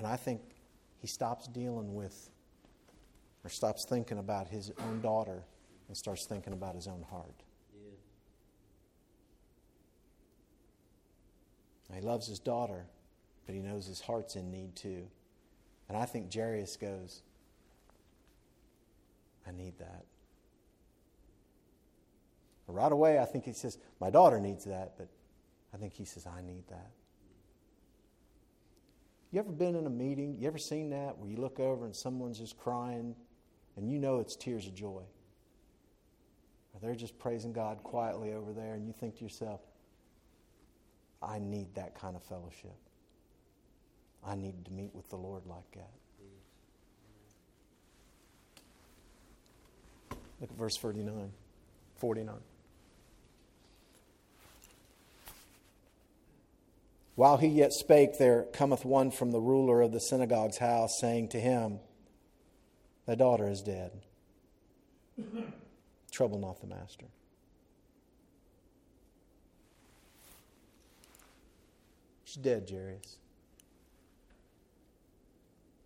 [0.03, 0.40] and I think
[0.98, 2.28] he stops dealing with
[3.45, 5.43] or stops thinking about his own daughter
[5.88, 7.43] and starts thinking about his own heart.
[11.90, 11.97] Yeah.
[11.97, 12.86] He loves his daughter,
[13.47, 15.09] but he knows his heart's in need too.
[15.88, 17.22] And I think Jairus goes,
[19.47, 20.05] I need that.
[22.68, 25.09] right away, I think he says, My daughter needs that, but
[25.74, 26.90] I think he says, I need that.
[29.30, 30.36] You ever been in a meeting?
[30.38, 33.14] You ever seen that where you look over and someone's just crying
[33.77, 35.03] and you know it's tears of joy?
[36.75, 39.61] Or they're just praising God quietly over there and you think to yourself,
[41.23, 42.77] I need that kind of fellowship.
[44.25, 45.91] I need to meet with the Lord like that.
[50.41, 51.31] Look at verse 49,
[51.97, 52.35] 49.
[57.14, 61.29] While he yet spake, there cometh one from the ruler of the synagogue's house, saying
[61.29, 61.79] to him,
[63.07, 63.92] Thy daughter is dead.
[66.11, 67.07] Trouble not the master.
[72.24, 73.18] She's dead, Jairus.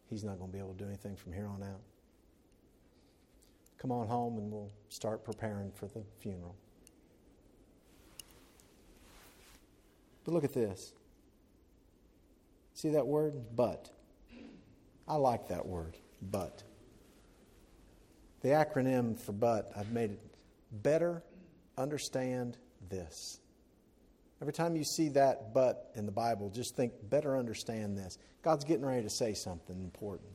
[0.09, 1.81] He's not going to be able to do anything from here on out.
[3.79, 6.55] Come on home and we'll start preparing for the funeral.
[10.25, 10.93] But look at this.
[12.75, 13.35] See that word?
[13.55, 13.91] But.
[15.09, 16.63] I like that word, but.
[18.43, 20.21] The acronym for but, I've made it
[20.71, 21.23] better
[21.77, 22.57] understand
[22.89, 23.41] this.
[24.41, 28.19] Every time you see that but in the Bible, just think better understand this.
[28.43, 30.29] God's getting ready to say something important.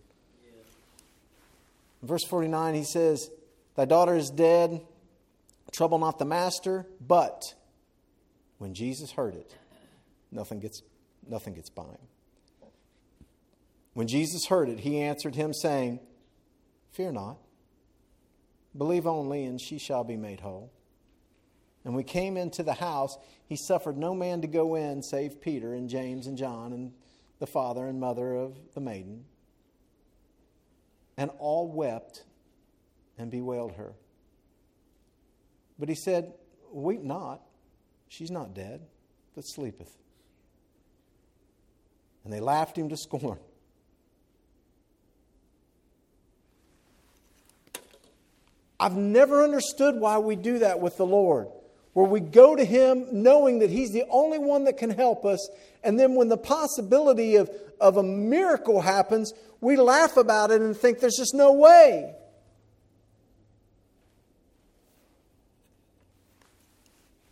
[2.01, 3.29] Verse 49, he says,
[3.75, 4.81] Thy daughter is dead,
[5.71, 7.53] trouble not the master, but
[8.57, 9.55] when Jesus heard it,
[10.31, 10.81] nothing gets,
[11.27, 11.97] nothing gets by him.
[13.93, 15.99] When Jesus heard it, he answered him, saying,
[16.91, 17.37] Fear not,
[18.77, 20.71] believe only, and she shall be made whole.
[21.83, 23.17] And we came into the house.
[23.45, 26.93] He suffered no man to go in save Peter and James and John and
[27.39, 29.25] the father and mother of the maiden.
[31.17, 32.23] And all wept
[33.17, 33.93] and bewailed her.
[35.79, 36.33] But he said,
[36.71, 37.41] Weep not,
[38.07, 38.81] she's not dead,
[39.35, 39.97] but sleepeth.
[42.23, 43.39] And they laughed him to scorn.
[48.81, 51.47] I've never understood why we do that with the Lord,
[51.93, 55.47] where we go to Him knowing that He's the only one that can help us,
[55.83, 60.75] and then when the possibility of, of a miracle happens, we laugh about it and
[60.75, 62.15] think there's just no way.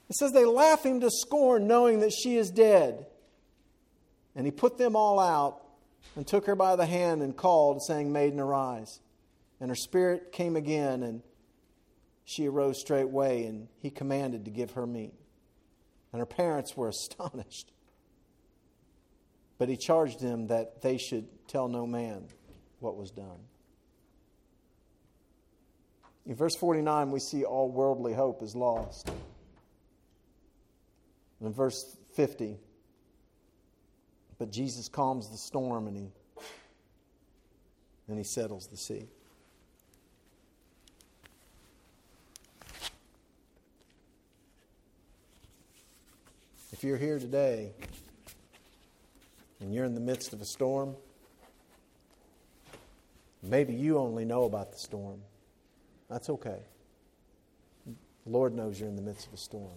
[0.08, 3.08] It says they laugh him to scorn, knowing that she is dead.
[4.36, 5.62] And he put them all out
[6.16, 9.00] and took her by the hand and called, saying, Maiden, arise.
[9.60, 11.22] And her spirit came again, and
[12.30, 15.16] she arose straightway, and he commanded to give her meat.
[16.14, 17.72] And her parents were astonished.
[19.58, 22.28] But he charged them that they should tell no man
[22.82, 23.40] what was done.
[26.28, 29.08] In verse 49, we see all worldly hope is lost.
[31.40, 32.60] And in verse 50,
[34.38, 36.12] but Jesus calms the storm and he,
[38.08, 39.08] and he settles the sea.
[46.80, 47.74] If you're here today
[49.60, 50.96] and you're in the midst of a storm,
[53.44, 55.20] maybe you only know about the storm.
[56.10, 56.62] That's okay.
[57.86, 59.76] The Lord knows you're in the midst of a storm.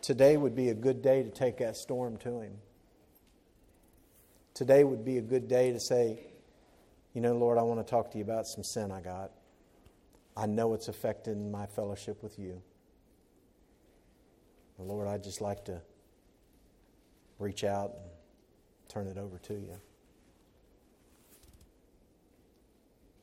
[0.00, 2.52] Today would be a good day to take that storm to Him.
[4.54, 6.20] Today would be a good day to say,
[7.14, 9.32] You know, Lord, I want to talk to you about some sin I got.
[10.36, 12.62] I know it's affecting my fellowship with you.
[14.82, 15.80] Lord, I'd just like to
[17.38, 18.10] reach out and
[18.88, 19.80] turn it over to you.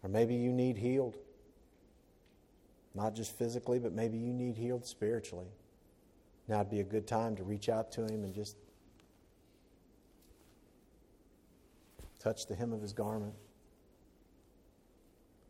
[0.04, 1.16] Or maybe you need healed.
[2.96, 5.48] Not just physically, but maybe you need healed spiritually.
[6.48, 8.56] Now would be a good time to reach out to him and just
[12.20, 13.34] touch the hem of his garment.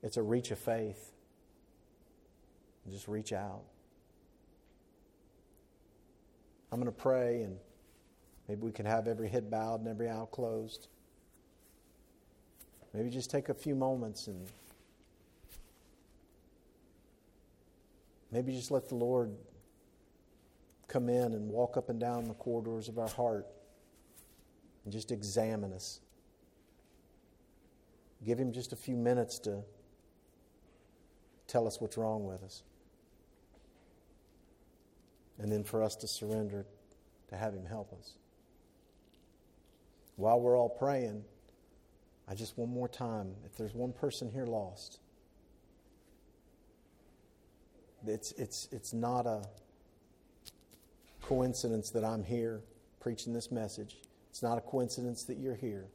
[0.03, 1.11] It's a reach of faith.
[2.89, 3.63] Just reach out.
[6.71, 7.57] I'm going to pray, and
[8.47, 10.87] maybe we can have every head bowed and every eye closed.
[12.93, 14.47] Maybe just take a few moments and
[18.31, 19.31] maybe just let the Lord
[20.87, 23.45] come in and walk up and down the corridors of our heart
[24.83, 25.99] and just examine us.
[28.25, 29.61] Give Him just a few minutes to
[31.45, 32.63] tell us what's wrong with us.
[35.39, 36.65] And then for us to surrender
[37.29, 38.13] to have Him help us.
[40.15, 41.23] While we're all praying,
[42.27, 44.99] I just one more time, if there's one person here lost,
[48.05, 49.43] it's, it's, it's not a
[51.21, 52.61] coincidence that I'm here
[52.99, 53.97] preaching this message.
[54.29, 55.85] It's not a coincidence that you're here.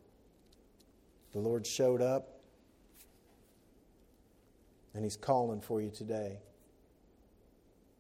[1.32, 2.40] The Lord showed up,
[4.94, 6.38] and He's calling for you today.